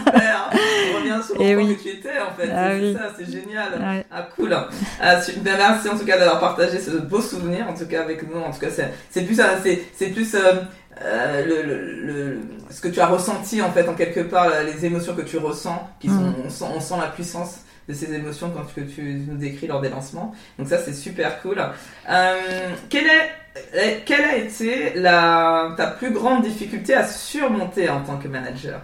[1.38, 1.76] Et oui.
[1.76, 2.50] que tu étais en fait.
[2.54, 4.04] Ah c'est ça, c'est génial.
[4.10, 4.56] Ah cool.
[5.00, 8.40] Ah, merci en tout cas d'avoir partagé ce beau souvenir en tout cas avec nous.
[8.40, 8.68] En tout cas,
[9.10, 9.40] c'est plus
[9.94, 10.54] c'est plus euh,
[11.00, 11.62] euh, le,
[12.06, 12.40] le,
[12.70, 15.88] ce que tu as ressenti en fait en quelque part les émotions que tu ressens
[16.00, 16.34] qui sont mm.
[16.44, 19.66] on, sent, on sent la puissance de ces émotions quand tu, que tu nous décris
[19.66, 20.34] lors des lancements.
[20.58, 21.58] Donc ça c'est super cool.
[22.08, 23.30] Euh, quelle est
[24.06, 28.80] quelle a été la, ta plus grande difficulté à surmonter en tant que manager?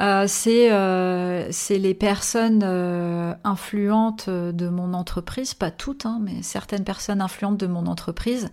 [0.00, 6.84] Euh, c'est euh, les personnes euh, influentes de mon entreprise, pas toutes, hein, mais certaines
[6.84, 8.50] personnes influentes de mon entreprise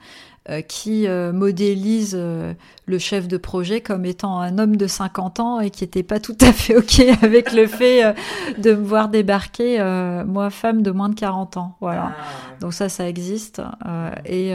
[0.49, 2.55] euh, qui euh, modélise euh,
[2.87, 6.19] le chef de projet comme étant un homme de 50 ans et qui n'était pas
[6.19, 8.15] tout à fait OK avec le fait
[8.57, 9.77] de me voir débarquer,
[10.25, 11.77] moi, femme de moins de 40 ans.
[11.79, 12.13] Voilà.
[12.17, 13.61] Ah, Donc ça, ça existe.
[14.25, 14.53] et,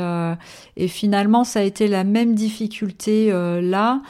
[0.76, 3.30] et finalement, ça a été la même difficulté
[3.62, 4.02] là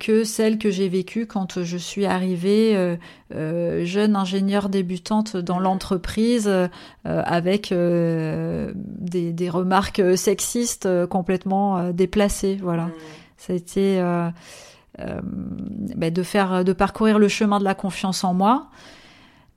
[0.00, 2.96] que celle que j'ai vécue quand je suis arrivée
[3.34, 6.68] euh, jeune ingénieure débutante dans l'entreprise euh,
[7.04, 12.58] avec euh, des, des, remarques sexistes complètement déplacées.
[12.62, 12.92] Voilà, mmh.
[13.36, 14.02] ça a été
[14.98, 18.68] bah, de faire, de parcourir le chemin de la confiance en moi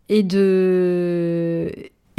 [0.10, 1.72] et de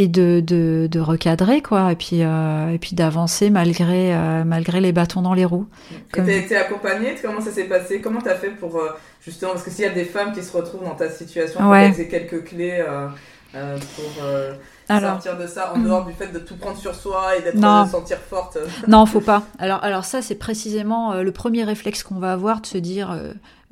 [0.03, 4.81] et de, de, de, recadrer quoi et puis euh, et puis d'avancer malgré euh, malgré
[4.81, 5.67] les bâtons dans les roues.
[6.13, 6.25] Comme...
[6.25, 8.01] Tu as été accompagnée Comment ça s'est passé?
[8.01, 8.91] Comment tu as fait pour euh,
[9.25, 11.95] justement parce que s'il y a des femmes qui se retrouvent dans ta situation, ouais.
[11.95, 12.85] tu quelques clés
[13.53, 17.57] pour sortir de ça en dehors du fait de tout prendre sur soi et d'être
[17.57, 18.59] de sentir forte.
[18.89, 19.45] non, faut pas.
[19.59, 23.17] Alors alors ça c'est précisément le premier réflexe qu'on va avoir de se dire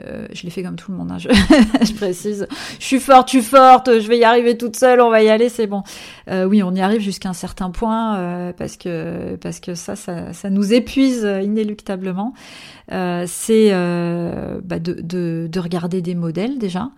[0.07, 2.47] euh, je l'ai fait comme tout le monde, hein, je, précise.
[2.79, 5.29] Je suis forte, je suis forte, je vais y arriver toute seule, on va y
[5.29, 5.83] aller, c'est bon.
[6.29, 9.97] Euh, oui, on y arrive jusqu'à un certain point euh, parce que parce que ça,
[9.97, 12.35] ça, ça nous épuise inéluctablement.
[12.89, 16.91] c'est bah, de, de, de, regarder des modèles déjà,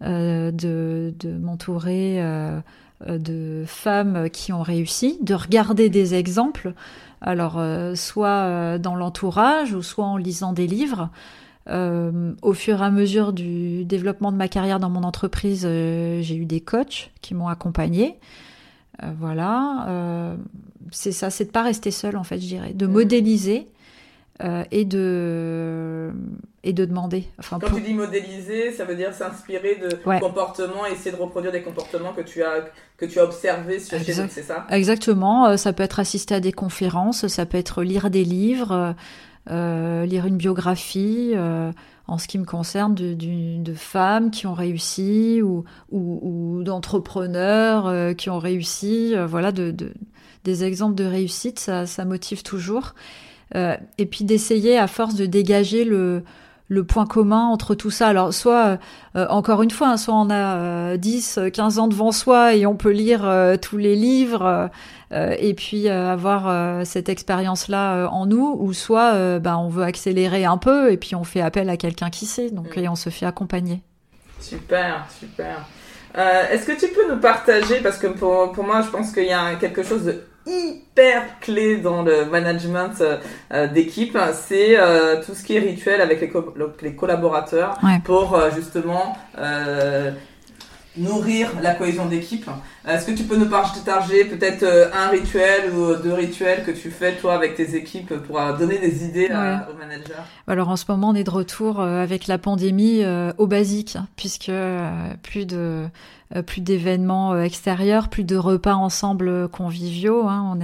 [0.00, 2.20] de, de m'entourer
[3.06, 6.72] de femmes qui ont réussi, de regarder des exemples.
[7.20, 7.60] Alors,
[7.94, 11.10] soit dans l'entourage ou soit en lisant des livres.
[11.68, 16.20] Euh, au fur et à mesure du développement de ma carrière dans mon entreprise, euh,
[16.22, 18.18] j'ai eu des coachs qui m'ont accompagné.
[19.02, 20.36] Euh, voilà,
[20.92, 22.92] c'est ça, c'est de pas rester seul en fait, je dirais, de mmh.
[22.92, 23.68] modéliser
[24.70, 26.12] et de
[26.62, 27.24] et de demander.
[27.38, 31.52] Enfin, Quand tu dis modéliser, ça veut dire s'inspirer de comportements et essayer de reproduire
[31.52, 34.66] des comportements que tu as que tu as observés sur chez c'est ça?
[34.70, 35.56] Exactement.
[35.56, 38.94] Ça peut être assister à des conférences, ça peut être lire des livres.
[39.48, 41.70] Euh, lire une biographie euh,
[42.08, 48.12] en ce qui me concerne de, de, femmes qui ont réussi ou, ou, d'entrepreneurs euh,
[48.12, 49.14] qui ont réussi.
[49.28, 49.92] voilà, de, de,
[50.42, 52.94] des exemples de réussite, ça, ça motive toujours.
[53.54, 56.24] et puis d'essayer à force de dégager le,
[56.68, 58.08] le point commun entre tout ça.
[58.08, 58.78] Alors, soit,
[59.16, 62.66] euh, encore une fois, hein, soit on a 10, euh, 15 ans devant soi et
[62.66, 64.70] on peut lire euh, tous les livres
[65.12, 70.90] et puis avoir cette expérience-là en nous, ou soit ben, on veut accélérer un peu
[70.90, 72.80] et puis on fait appel à quelqu'un qui sait, donc, mm.
[72.80, 73.82] et on se fait accompagner.
[74.40, 75.64] Super, super.
[76.50, 79.32] Est-ce que tu peux nous partager, parce que pour, pour moi, je pense qu'il y
[79.32, 83.18] a quelque chose de hyper clé dans le management euh,
[83.52, 86.32] euh, d'équipe, c'est euh, tout ce qui est rituel avec les,
[86.82, 89.16] les collaborateurs pour justement
[90.96, 92.48] nourrir la cohésion d'équipe.
[92.88, 97.16] Est-ce que tu peux nous partager peut-être un rituel ou deux rituels que tu fais
[97.16, 100.22] toi avec tes équipes pour donner des idées aux managers?
[100.46, 103.04] Alors en ce moment on est de retour avec la pandémie
[103.36, 104.52] au basique puisque
[105.22, 105.86] plus de
[106.46, 110.26] plus d'événements euh, extérieurs, plus de repas ensemble conviviaux.
[110.26, 110.56] Hein.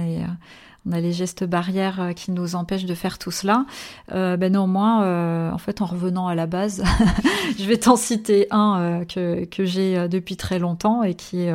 [0.85, 3.65] on a les gestes barrières euh, qui nous empêchent de faire tout cela.
[4.13, 6.83] Euh, ben néanmoins, en fait, en revenant à la base,
[7.57, 11.53] je vais t'en citer un que, que j'ai depuis très longtemps et qui est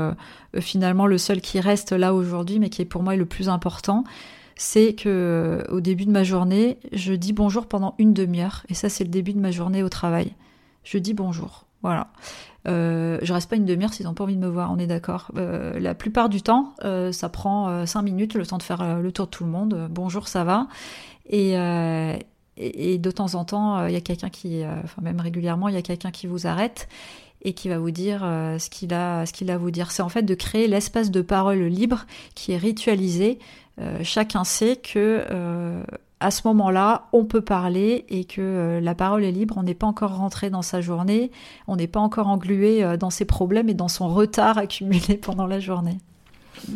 [0.61, 4.05] finalement le seul qui reste là aujourd'hui, mais qui est pour moi le plus important.
[4.61, 8.89] C'est que au début de ma journée, je dis bonjour pendant une demi-heure, et ça,
[8.89, 10.33] c'est le début de ma journée au travail.
[10.83, 11.67] Je dis bonjour.
[11.83, 12.09] Voilà.
[12.69, 14.87] Euh, je reste pas une demi-heure s'ils n'ont pas envie de me voir, on est
[14.87, 15.31] d'accord.
[15.37, 19.13] Euh, la plupart du temps, euh, ça prend cinq minutes, le temps de faire le
[19.13, 19.89] tour de tout le monde.
[19.91, 20.69] Bonjour, ça va.
[21.31, 21.53] Et,
[22.57, 25.79] et, de temps en temps, il y a quelqu'un qui, enfin même régulièrement, il y
[25.79, 26.89] a quelqu'un qui vous arrête
[27.43, 29.91] et qui va vous dire ce qu'il a, ce qu'il a à vous dire.
[29.91, 33.39] C'est en fait de créer l'espace de parole libre qui est ritualisé.
[34.03, 35.25] chacun sait que
[36.21, 39.55] à ce moment-là, on peut parler et que euh, la parole est libre.
[39.57, 41.31] On n'est pas encore rentré dans sa journée,
[41.67, 45.47] on n'est pas encore englué euh, dans ses problèmes et dans son retard accumulé pendant
[45.47, 45.99] la journée.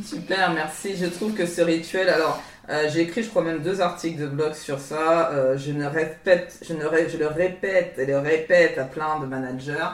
[0.05, 0.97] Super, merci.
[0.97, 4.28] Je trouve que ce rituel, alors euh, j'ai écrit, je crois même deux articles de
[4.28, 5.57] blog sur ça.
[5.57, 9.88] je ne répète, je ne je le répète et le répète à plein de managers.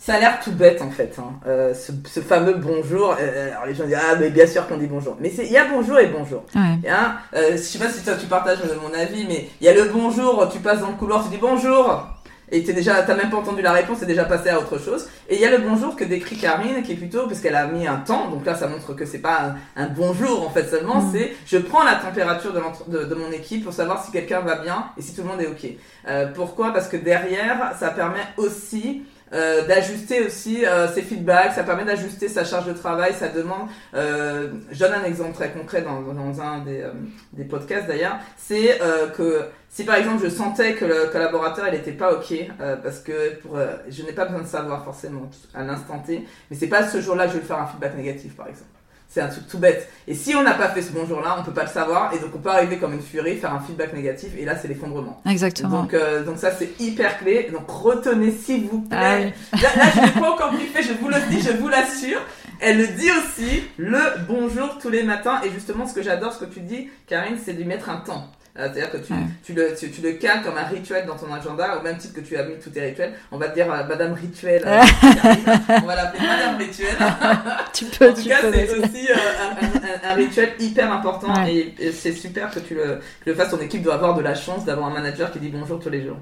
[0.00, 1.34] Ça a l'air tout bête en fait, hein.
[1.46, 3.14] euh, ce, ce, fameux bonjour.
[3.20, 5.58] Euh, alors les gens disent ah mais bien sûr qu'on dit bonjour, mais il y
[5.58, 6.42] a bonjour et bonjour.
[6.54, 6.88] Ouais.
[6.90, 9.74] Hein, euh, je sais pas si toi tu partages mon avis, mais il y a
[9.74, 12.08] le bonjour, tu passes dans le couloir, tu dis bonjour,
[12.50, 15.06] et t'es déjà, t'as même pas entendu la réponse, t'es déjà passé à autre chose.
[15.28, 17.66] Et il y a le bonjour que décrit Karine, qui est plutôt parce qu'elle a
[17.66, 21.02] mis un temps, donc là ça montre que c'est pas un, bonjour en fait seulement,
[21.02, 21.10] mm.
[21.12, 24.56] c'est je prends la température de, de, de, mon équipe pour savoir si quelqu'un va
[24.56, 25.70] bien et si tout le monde est ok.
[26.08, 26.72] Euh, pourquoi?
[26.72, 29.02] Parce que derrière, ça permet aussi
[29.32, 33.68] euh, d'ajuster aussi euh, ses feedbacks, ça permet d'ajuster sa charge de travail, sa demande.
[33.94, 36.90] Euh, je donne un exemple très concret dans, dans un des, euh,
[37.32, 41.74] des podcasts d'ailleurs, c'est euh, que si par exemple je sentais que le collaborateur il
[41.74, 42.34] était pas ok,
[42.82, 43.56] parce que pour,
[43.88, 47.26] je n'ai pas besoin de savoir forcément à l'instant T, mais c'est pas ce jour-là
[47.26, 48.79] que je vais faire un feedback négatif par exemple.
[49.12, 49.90] C'est un truc tout bête.
[50.06, 52.14] Et si on n'a pas fait ce bonjour-là, on peut pas le savoir.
[52.14, 54.30] Et donc, on peut arriver comme une furie, faire un feedback négatif.
[54.38, 55.20] Et là, c'est l'effondrement.
[55.28, 55.82] Exactement.
[55.82, 57.50] Donc, euh, donc ça, c'est hyper clé.
[57.52, 59.34] Donc, retenez, s'il vous plaît.
[59.52, 62.20] Ah là, là, je pas encore briefé, je vous le dis, je vous l'assure.
[62.60, 63.98] Elle le dit aussi, le
[64.28, 65.40] bonjour tous les matins.
[65.44, 67.96] Et justement, ce que j'adore, ce que tu dis, Karine, c'est de lui mettre un
[67.96, 68.30] temps.
[68.58, 69.12] Euh, c'est-à-dire que tu,
[69.44, 72.14] tu, le, tu, tu, le cales comme un rituel dans ton agenda, au même titre
[72.14, 73.12] que tu as mis tous tes rituels.
[73.30, 74.62] On va te dire euh, Madame Rituel.
[74.66, 74.80] Euh,
[75.82, 76.96] on va l'appeler Madame Rituel.
[77.72, 82.12] tu peux, en tout cas, c'est aussi un, un, un, rituel hyper important et, c'est
[82.12, 83.50] super que tu le, que le fasses.
[83.50, 86.02] Ton équipe doit avoir de la chance d'avoir un manager qui dit bonjour tous les
[86.02, 86.18] jours.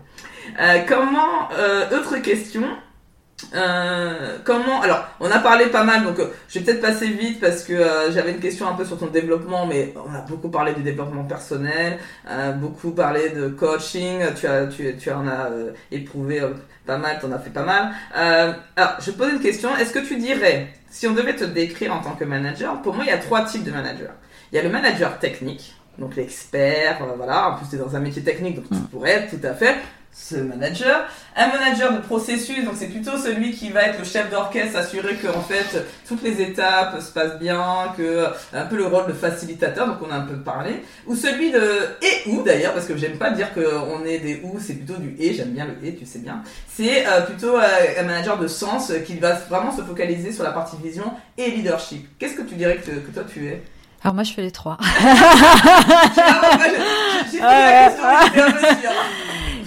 [0.87, 1.49] comment,
[1.93, 2.65] autre question,
[3.55, 7.41] euh, comment alors on a parlé pas mal donc euh, je vais peut-être passer vite
[7.41, 10.49] parce que euh, j'avais une question un peu sur ton développement mais on a beaucoup
[10.49, 15.51] parlé du développement personnel euh, beaucoup parlé de coaching tu as tu, tu en as
[15.93, 16.43] éprouvé
[16.85, 17.93] pas mal t'en as fait pas mal.
[18.77, 19.77] Alors je pose une question.
[19.77, 23.05] Est-ce que tu dirais si on devait te décrire en tant que manager pour moi
[23.05, 24.11] il y a trois types de managers.
[24.53, 28.01] Il y a le manager technique donc l'expert voilà en plus tu es dans un
[28.01, 28.89] métier technique donc tu mm.
[28.89, 29.77] pourrais tout à fait
[30.13, 31.07] ce manager.
[31.37, 35.15] Un manager de processus, donc c'est plutôt celui qui va être le chef d'orchestre, s'assurer
[35.15, 39.13] que en fait toutes les étapes se passent bien, que un peu le rôle de
[39.13, 40.83] facilitateur, donc on a un peu parlé.
[41.07, 41.61] Ou celui de
[42.03, 45.15] et ou d'ailleurs, parce que j'aime pas dire qu'on est des ou, c'est plutôt du
[45.19, 46.43] et, j'aime bien le et, tu sais bien.
[46.69, 47.63] C'est euh, plutôt euh,
[47.99, 52.09] un manager de sens qui va vraiment se focaliser sur la partie vision et leadership.
[52.19, 53.63] Qu'est-ce que tu dirais que, que toi tu es?
[54.03, 54.79] Alors moi je fais les trois.
[57.33, 58.91] J'ai la question,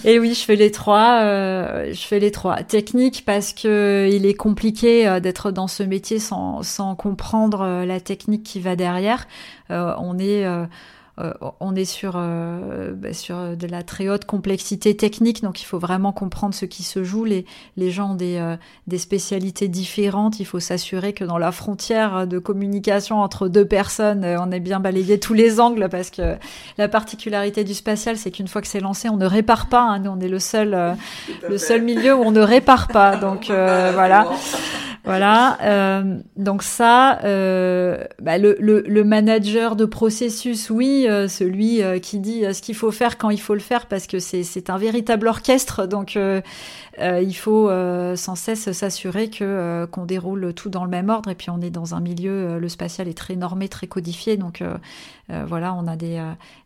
[0.05, 1.21] et oui, je fais les trois.
[1.23, 2.63] Euh, je fais les trois.
[2.63, 7.85] Technique parce que il est compliqué euh, d'être dans ce métier sans, sans comprendre euh,
[7.85, 9.27] la technique qui va derrière.
[9.69, 10.45] on est
[11.19, 15.65] euh, on est sur, euh, bah, sur de la très haute complexité technique, donc il
[15.65, 17.25] faut vraiment comprendre ce qui se joue.
[17.25, 17.45] Les,
[17.75, 18.55] les gens ont des, euh,
[18.87, 20.39] des spécialités différentes.
[20.39, 24.79] Il faut s'assurer que dans la frontière de communication entre deux personnes, on ait bien
[24.79, 26.37] balayé tous les angles, parce que
[26.77, 29.81] la particularité du spatial, c'est qu'une fois que c'est lancé, on ne répare pas.
[29.81, 29.99] Hein.
[29.99, 30.95] Nous, on est le seul,
[31.47, 33.15] le seul milieu où on ne répare pas.
[33.21, 34.27] Donc voilà.
[35.03, 35.57] Voilà.
[35.63, 41.99] Euh, donc ça, euh, bah le, le, le, manager de processus, oui, euh, celui euh,
[41.99, 44.77] qui dit ce qu'il faut faire quand il faut le faire, parce que c'est un
[44.77, 45.85] véritable orchestre.
[45.85, 47.69] Donc il faut
[48.15, 51.29] sans cesse s'assurer que qu'on déroule tout dans le même ordre.
[51.29, 54.37] Et puis on est dans un milieu, le spatial est très normé, très codifié.
[54.37, 54.63] Donc
[55.29, 56.21] voilà, on a des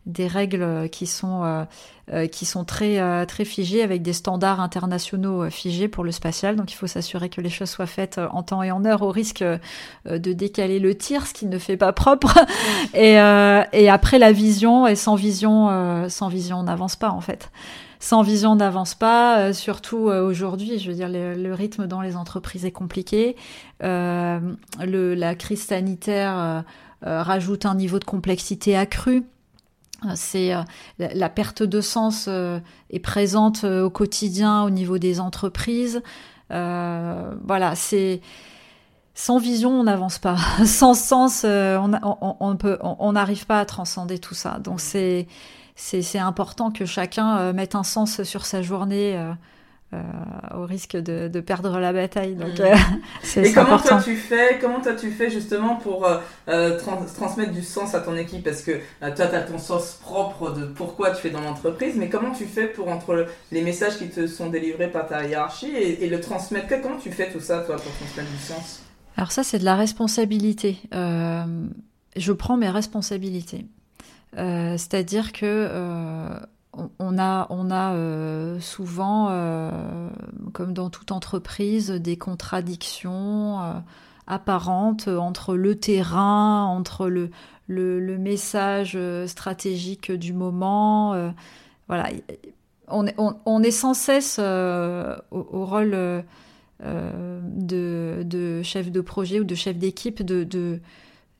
[0.06, 1.66] des règles qui sont
[2.12, 6.12] euh, qui sont très, euh, très figés avec des standards internationaux euh, figés pour le
[6.12, 6.54] spatial.
[6.54, 9.10] Donc il faut s'assurer que les choses soient faites en temps et en heure au
[9.10, 9.42] risque
[10.04, 12.38] de décaler le tir, ce qui ne fait pas propre.
[12.94, 13.14] et,
[13.72, 17.50] et après la vision, et sans vision, sans vision on n'avance pas en fait
[17.98, 20.78] sans vision on n'avance pas, surtout aujourd'hui.
[20.78, 23.36] Je veux dire, le, rythme dans les entreprises est compliqué.
[23.82, 24.38] Euh,
[24.84, 26.62] le, la crise sanitaire
[27.02, 29.24] rajoute un niveau de complexité accru.
[30.14, 30.62] C'est euh,
[30.98, 32.60] la perte de sens euh,
[32.90, 36.02] est présente euh, au quotidien au niveau des entreprises.
[36.50, 38.20] voilà, c'est
[39.18, 40.36] sans vision, on n'avance pas.
[40.64, 44.58] Sans sens, on on n'arrive pas à transcender tout ça.
[44.60, 45.26] Donc c'est
[45.74, 49.18] c'est important que chacun mette un sens sur sa journée
[49.94, 50.02] euh,
[50.56, 52.34] au risque de, de, perdre la bataille.
[52.34, 52.62] Donc, mm.
[52.62, 52.74] euh,
[53.22, 53.96] c'est Et comment important.
[53.96, 56.08] toi tu fais Comment toi tu fais justement pour
[56.48, 58.42] euh, trans transmettre du sens à ton équipe?
[58.42, 62.08] Parce que toi tu as ton sens propre de pourquoi tu fais dans l'entreprise, mais
[62.08, 66.04] comment tu fais pour entre les messages qui te sont délivrés par ta hiérarchie et,
[66.04, 66.66] et le transmettre?
[66.82, 68.85] Comment tu fais tout ça toi pour transmettre du sens?
[69.16, 70.78] Alors ça c'est de la responsabilité.
[70.92, 73.66] je prends mes responsabilités.
[74.34, 76.46] C'est-à-dire que
[76.98, 79.70] on a, on a euh, souvent, euh,
[80.52, 83.72] comme dans toute entreprise, des contradictions euh,
[84.26, 87.30] apparentes entre le terrain, entre le,
[87.68, 91.32] message stratégique du moment.
[91.88, 92.08] voilà,
[92.88, 96.24] on, est sans cesse au, rôle
[96.80, 100.80] de, de, chef de projet ou de chef d'équipe de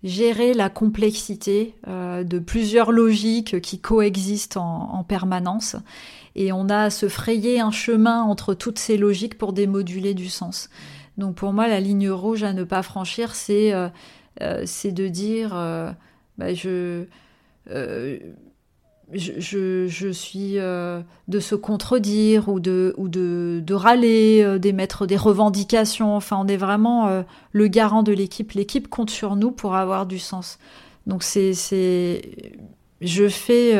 [0.02, 5.76] gérer la complexité euh, de plusieurs logiques qui coexistent en, permanence.
[6.34, 10.28] Et on a à se frayer un chemin entre toutes ces logiques pour démoduler du
[10.28, 10.70] sens.
[11.18, 13.88] Donc pour moi, la ligne rouge à ne pas franchir, c'est euh,
[14.42, 15.50] euh, de dire,
[16.38, 17.04] bah, je
[19.12, 25.06] je, je, suis euh, de se contredire ou de, ou de, de râler, euh, d'émettre
[25.06, 26.16] des revendications.
[26.16, 28.52] Enfin, on est vraiment euh, le garant de l'équipe.
[28.52, 30.58] L'équipe compte sur nous pour avoir du sens.
[31.06, 32.22] Donc, c'est, c'est,
[33.00, 33.74] je fais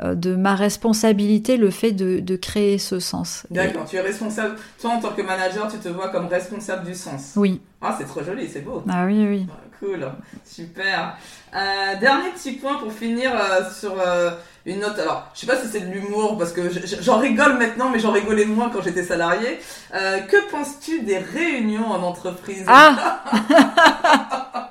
[0.00, 3.46] de ma responsabilité le fait de, de créer ce sens.
[3.50, 4.56] D'accord, tu es responsable.
[4.80, 7.34] Toi, en tant que manager, tu te vois comme responsable du sens.
[7.36, 7.60] Oui.
[7.82, 8.82] Ah, c'est trop joli, c'est beau.
[8.88, 9.46] Ah oui, oui.
[9.80, 10.06] Cool,
[10.44, 11.16] super.
[11.54, 14.30] Euh, dernier petit point pour finir euh, sur euh,
[14.66, 14.98] une note.
[14.98, 16.62] Alors, je sais pas si c'est de l'humour parce que
[17.00, 19.58] j'en rigole maintenant, mais j'en rigolais moins quand j'étais salarié.
[19.92, 22.64] que penses-tu des réunions en entreprise?
[22.68, 23.24] Ah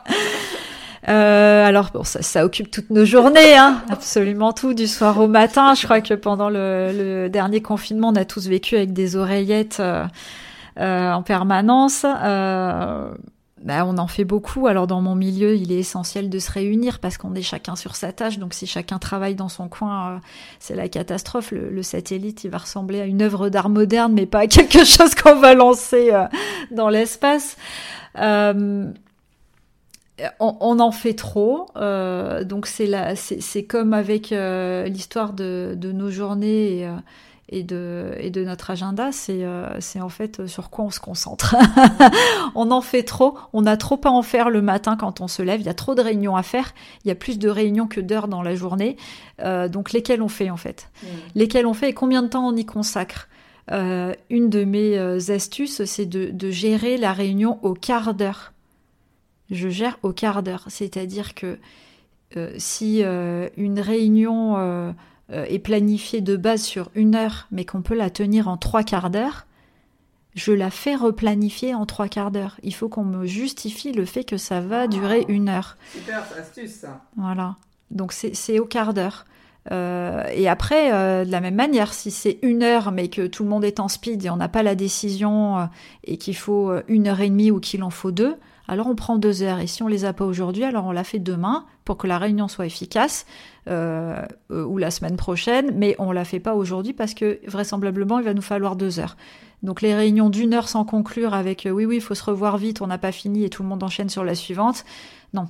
[1.10, 5.28] Euh, alors bon, ça, ça, occupe toutes nos journées, hein, absolument tout, du soir au
[5.28, 5.74] matin.
[5.74, 9.80] Je crois que pendant le, le dernier confinement, on a tous vécu avec des oreillettes
[9.80, 10.06] euh,
[10.80, 12.06] euh, en permanence.
[13.62, 14.68] Bah, on en fait beaucoup.
[14.68, 17.96] Alors dans mon milieu, il est essentiel de se réunir parce qu'on est chacun sur
[17.96, 18.40] sa tâche.
[18.40, 20.20] Donc si chacun travaille dans son coin, euh,
[20.60, 21.52] c'est la catastrophe.
[21.52, 25.14] Le, satellite, il va ressembler à une œuvre d'art moderne, mais pas à quelque chose
[25.14, 26.26] qu'on va lancer euh,
[26.72, 27.58] dans l'espace.
[28.18, 28.92] Euh,
[30.40, 36.90] on, en fait trop, donc c'est comme avec l'histoire de, nos journées
[37.52, 41.56] et de, et de notre agenda, c'est euh, en fait sur quoi on se concentre.
[42.56, 45.42] on en fait trop, on a trop à en faire le matin quand on se
[45.42, 46.74] lève, il y a trop de réunions à faire,
[47.04, 48.98] il y a plus de réunions que d'heures dans la journée,
[49.42, 50.90] euh, donc lesquelles on fait en fait?
[51.02, 51.08] Mmh.
[51.36, 53.28] Lesquelles on fait et combien de temps on y consacre?
[53.72, 58.54] Euh, Une de mes euh, astuces, c'est de, de gérer la réunion au quart d'heure.
[59.50, 61.58] Je gère au quart d'heure, c'est-à-dire que
[62.38, 64.94] euh, si euh, une réunion
[65.32, 68.84] euh, est planifiée de base sur une heure, mais qu'on peut la tenir en trois
[68.84, 69.46] quarts d'heure,
[70.36, 72.58] je la fais replanifier en trois quarts d'heure.
[72.64, 75.78] Il faut qu'on me justifie le fait que ça va durer une heure.
[75.92, 77.02] Super astuce ça.
[77.18, 77.56] Voilà.
[77.92, 79.26] Donc c'est au quart d'heure.
[79.72, 83.44] Euh, et après, euh, de la même manière, si c'est une heure, mais que tout
[83.44, 85.66] le monde est en speed et on n'a pas la décision euh,
[86.06, 88.36] et qu'il faut une heure et demie ou qu'il en faut deux,
[88.70, 89.60] alors on prend deux heures.
[89.60, 92.20] Et si on les a pas aujourd'hui, alors on la fait demain pour que la
[92.20, 93.26] réunion soit efficace
[93.68, 98.26] euh, ou la semaine prochaine, mais on la fait pas aujourd'hui parce que vraisemblablement il
[98.26, 99.18] va nous falloir deux heures.
[99.64, 102.82] Donc les réunions d'une heure sans conclure avec oui oui il faut se revoir vite,
[102.82, 104.86] on n'a pas fini et tout le monde enchaîne sur la suivante.
[105.34, 105.48] Non.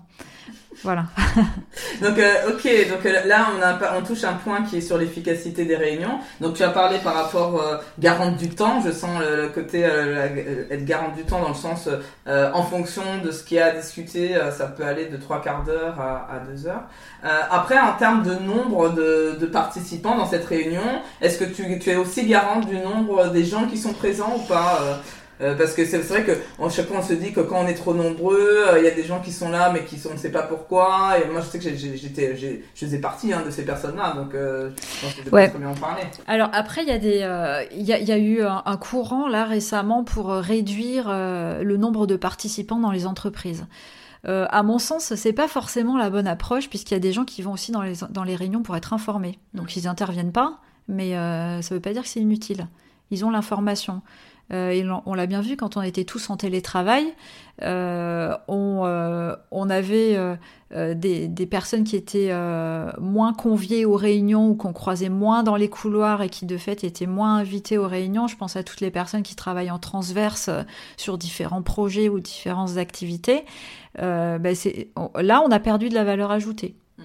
[0.83, 1.05] Voilà.
[2.01, 4.97] donc, euh, ok, donc euh, là, on, a, on touche un point qui est sur
[4.97, 6.19] l'efficacité des réunions.
[6.39, 8.81] Donc, tu as parlé par rapport euh, garante du temps.
[8.81, 11.89] Je sens le, côté euh, être garante du temps dans le sens,
[12.27, 15.41] euh, en fonction de ce qu'il y a à discuter, ça peut aller de trois
[15.41, 16.83] quarts d'heure à, à, deux heures.
[17.23, 21.89] après, en termes de nombre de, de participants dans cette réunion, est-ce que tu, tu,
[21.89, 24.79] es aussi garante du nombre des gens qui sont présents ou pas
[25.41, 27.67] euh, parce que c'est vrai que à chaque fois on se dit que quand on
[27.67, 30.09] est trop nombreux, euh, il y a des gens qui sont là mais qui sont,
[30.09, 31.15] on ne sait pas pourquoi.
[31.19, 34.71] Et moi je sais que j'étais, je faisais partie hein, de ces personnes-là, donc euh,
[34.75, 35.49] je pense que ouais.
[35.49, 36.03] très bien en parler.
[36.27, 39.27] Alors après il y a des, il y, a, y, a, eu un, un, courant
[39.27, 43.65] là récemment pour réduire le nombre de participants dans les entreprises.
[44.27, 47.25] Euh, à mon sens, c'est pas forcément la bonne approche puisqu'il y a des gens
[47.25, 49.39] qui vont aussi dans les, dans les réunions pour être informés.
[49.53, 52.67] Donc ils interviennent pas, mais euh, ça veut pas dire que c'est inutile.
[53.11, 54.01] Ils ont l'information.
[54.51, 57.13] Euh, et on l'a bien vu quand on était tous en télétravail.
[57.61, 60.17] Euh, on, euh, on, avait
[60.71, 62.33] des, des, personnes qui étaient
[62.99, 66.83] moins conviées aux réunions ou qu'on croisait moins dans les couloirs et qui de fait
[66.83, 68.27] étaient moins invitées aux réunions.
[68.27, 70.49] Je pense à toutes les personnes qui travaillent en transverse
[70.97, 73.45] sur différents projets ou différentes activités.
[73.97, 74.55] Ben
[74.95, 76.75] on, là, on a perdu de la valeur ajoutée.
[76.97, 77.03] Mmh.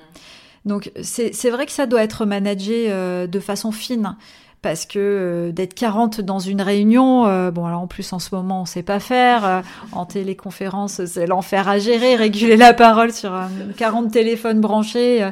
[0.65, 4.17] Donc c'est vrai que ça doit être managé de façon fine
[4.65, 8.35] parce que euh, d'être 40 dans une réunion, euh, bon alors en plus en ce
[8.35, 9.61] moment on sait pas faire, euh,
[9.93, 13.39] en téléconférence c'est l'enfer à gérer, réguler la parole sur
[13.77, 15.29] 40 téléphones branchés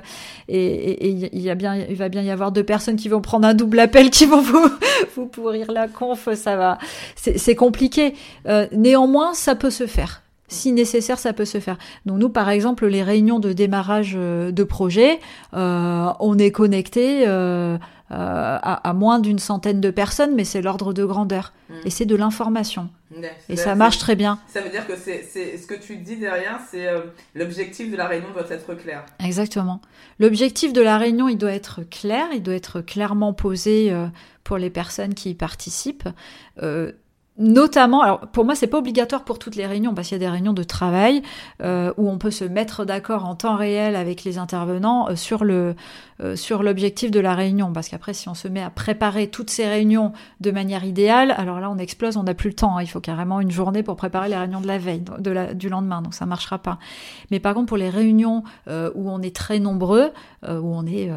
[0.48, 3.48] et il y a bien, il va bien y avoir deux personnes qui vont prendre
[3.48, 4.68] un double appel, qui vont vous,
[5.16, 6.76] vous pourrir la conf, ça va,
[7.16, 8.12] c'est compliqué.
[8.70, 10.22] néanmoins ça peut se faire
[10.52, 11.78] si nécessaire, ça peut se faire.
[12.06, 15.18] Donc nous, par exemple, les réunions de démarrage de projet,
[15.54, 17.32] euh, on est connecté euh,
[17.72, 17.78] euh,
[18.12, 21.52] à, à, moins d'une centaine de personnes, mais c'est l'ordre de grandeur.
[21.68, 21.74] Mmh.
[21.84, 22.90] Et c'est de l'information.
[23.10, 23.24] Mmh.
[23.48, 24.38] Et ça marche très bien.
[24.48, 25.22] Ça veut dire que c'est
[25.56, 27.00] ce que tu dis derrière, c'est euh,
[27.34, 29.04] l'objectif de la réunion doit être clair.
[29.24, 29.80] Exactement.
[30.18, 34.06] L'objectif de la réunion, il doit être clair, il doit être clairement posé euh,
[34.44, 36.08] pour les personnes qui y participent.
[36.62, 36.92] Euh,
[37.43, 40.24] Notamment, alors pour moi c'est pas obligatoire pour toutes les réunions parce qu'il y a
[40.24, 41.22] des réunions de travail
[41.61, 45.43] euh, où on peut se mettre d'accord en temps réel avec les intervenants euh, sur
[45.43, 45.74] le
[46.22, 49.51] euh, sur l'objectif de la réunion parce qu'après si on se met à préparer toutes
[49.51, 52.82] ces réunions de manière idéale, alors là on explose, on n'a plus le temps, hein,
[52.82, 55.68] il faut carrément une journée pour préparer les réunions de la veille, de la, du
[55.68, 56.78] lendemain, donc ça marchera pas.
[57.32, 60.12] Mais par contre pour les réunions euh, où on est très nombreux,
[60.47, 61.11] où on est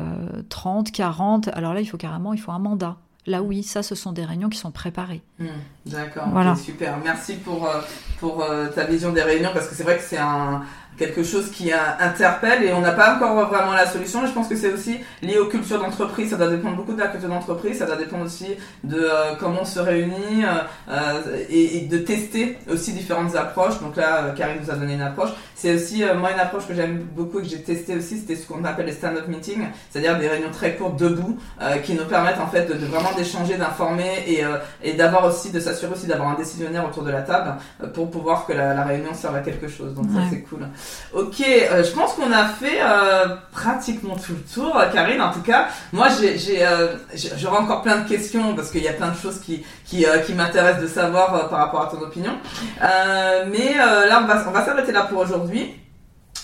[0.50, 2.98] 30, 40, alors là il faut carrément il faut un mandat.
[3.28, 5.24] Là, oui, ça, ce sont des réunions qui sont préparées.
[5.40, 5.46] Mmh,
[5.88, 6.52] D'accord, voilà.
[6.54, 6.98] okay, super.
[7.04, 7.82] Merci pour, euh,
[8.20, 10.62] pour euh, ta vision des réunions, parce que c'est vrai que c'est un,
[10.98, 14.26] quelque chose qui interpelle et on n'a pas encore vraiment la solution.
[14.26, 16.30] je pense que c'est aussi lié aux cultures d'entreprise.
[16.30, 17.78] Ça doit dépendre beaucoup de la culture d'entreprise.
[17.80, 18.48] Ça doit dépendre aussi
[18.84, 20.44] de euh, comment on se réunit
[20.88, 23.80] euh, et, et, de tester aussi différentes approches.
[23.82, 25.30] Donc là, euh, Karine nous a donné une approche.
[25.56, 28.20] C'est aussi euh, moi une approche que j'aime beaucoup et que j'ai testé aussi.
[28.20, 31.94] C'était ce qu'on appelle les stand-up meetings, c'est-à-dire des réunions très courtes debout euh, qui
[31.94, 34.44] nous permettent en fait de, de vraiment d'échanger, d'informer et,
[34.84, 37.56] et d'avoir aussi de s'assurer aussi d'avoir un décisionnaire autour de la table
[37.94, 39.94] pour pouvoir que la, la réunion serve à quelque chose.
[39.94, 40.16] Donc ouais.
[40.16, 40.68] ça c'est cool.
[41.14, 45.22] Ok, euh, je pense qu'on a fait euh, pratiquement tout le tour, Karine.
[45.22, 46.96] En tout cas, moi, euh,
[47.38, 50.34] j'aurai encore plein de questions parce qu'il y a plein de choses qui, qui, qui
[50.34, 52.34] m'intéressent de savoir par rapport à ton opinion.
[52.82, 55.74] mais là, on va, on va s'arrêter là pour aujourd'hui.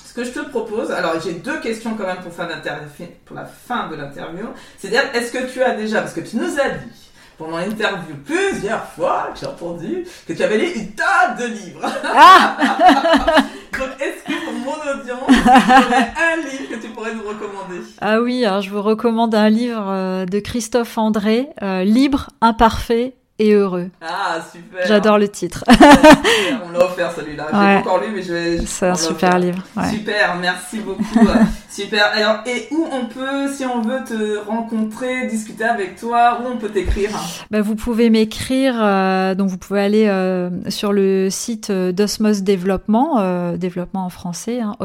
[0.06, 3.88] Ce que je te propose, alors j'ai deux questions quand même pour, pour la fin
[3.88, 4.48] de l'interview.
[4.78, 7.01] C'est-à-dire, est-ce que tu as déjà, parce que tu nous as dit
[7.42, 11.82] pendant l'interview plusieurs fois que j'ai entendu que tu avais lu une tonne de livres.
[12.06, 12.58] Ah
[13.80, 17.82] Donc, est-ce que pour mon audience, aurait un livre que tu pourrais nous recommander?
[18.00, 23.16] Ah oui, alors je vous recommande un livre euh, de Christophe André, euh, Libre, imparfait
[23.42, 23.90] et heureux.
[24.02, 24.86] Ah, super.
[24.88, 25.64] J'adore le titre.
[26.66, 27.48] on l'a offert celui-là.
[27.48, 28.66] J'ai pas encore lu, mais je vais.
[28.66, 29.64] C'est un super livre.
[29.90, 31.28] Super, merci beaucoup.
[31.70, 32.12] super.
[32.14, 36.58] Alors, et où on peut, si on veut te rencontrer, discuter avec toi, où on
[36.58, 37.10] peut t'écrire
[37.50, 42.42] ben, Vous pouvez m'écrire, euh, donc vous pouvez aller euh, sur le site euh, d'Osmos
[42.42, 44.76] Développement, euh, développement en français, hein.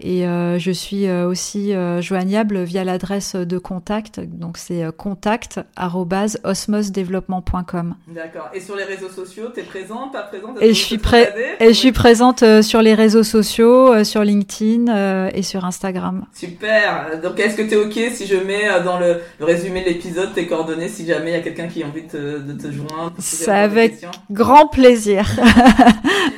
[0.00, 0.24] Et
[0.58, 5.60] je suis aussi joignable via l'adresse de contact, donc c'est contact
[6.44, 7.94] osmosdevelopment.com.
[8.08, 8.50] D'accord.
[8.54, 10.98] Et sur les réseaux sociaux, tu es présente, pas présente Et je suis
[11.60, 15.64] et je suis présente euh, sur les réseaux sociaux, euh, sur LinkedIn euh, et sur
[15.64, 16.24] Instagram.
[16.34, 17.20] Super.
[17.22, 20.46] Donc est-ce que tu es OK si je mets dans le, résumé de l'épisode tes
[20.46, 24.06] coordonnées si jamais il y a quelqu'un qui a envie de te, joindre C'est avec
[24.30, 25.26] grand plaisir.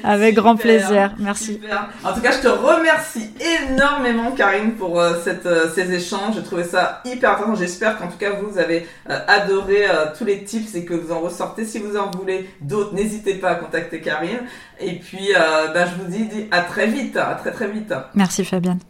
[0.04, 1.14] avec grand plaisir.
[1.18, 1.54] Merci.
[1.54, 1.88] Super.
[2.04, 3.30] En tout cas, je te remercie
[3.70, 6.36] énormément Karine pour cette, ces échanges.
[6.36, 7.54] Je trouvais ça hyper intéressant.
[7.54, 11.20] J'espère qu'en tout cas vous avez adoré euh, tous les tips et que vous en
[11.20, 11.64] ressortez.
[11.64, 14.40] Si vous en voulez d'autres, n'hésitez pas à contacter Karine.
[14.80, 17.92] Et puis, euh, bah, je vous dis, à très vite, à très très vite.
[18.14, 18.80] Merci Fabienne.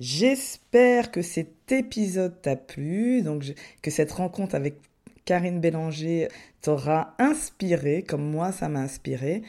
[0.00, 3.44] J'espère que cet épisode t'a plu, donc
[3.82, 4.80] que cette rencontre avec
[5.24, 6.28] Karine Bélanger
[6.60, 9.42] t'aura inspiré, comme moi ça m'a inspiré.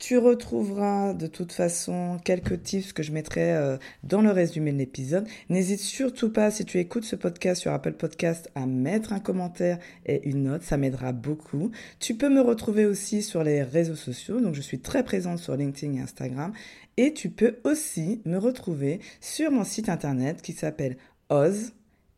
[0.00, 4.78] Tu retrouveras de toute façon quelques tips que je mettrai euh, dans le résumé de
[4.78, 5.28] l'épisode.
[5.50, 9.78] N'hésite surtout pas, si tu écoutes ce podcast sur Apple Podcast, à mettre un commentaire
[10.06, 10.62] et une note.
[10.62, 11.70] Ça m'aidera beaucoup.
[11.98, 14.40] Tu peux me retrouver aussi sur les réseaux sociaux.
[14.40, 16.54] Donc, je suis très présente sur LinkedIn et Instagram.
[16.96, 20.96] Et tu peux aussi me retrouver sur mon site internet qui s'appelle
[21.28, 21.74] oz,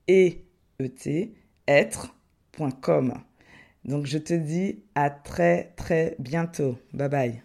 [0.09, 0.31] e.
[3.85, 6.79] Donc, je te dis à très, très bientôt.
[6.93, 7.43] Bye bye.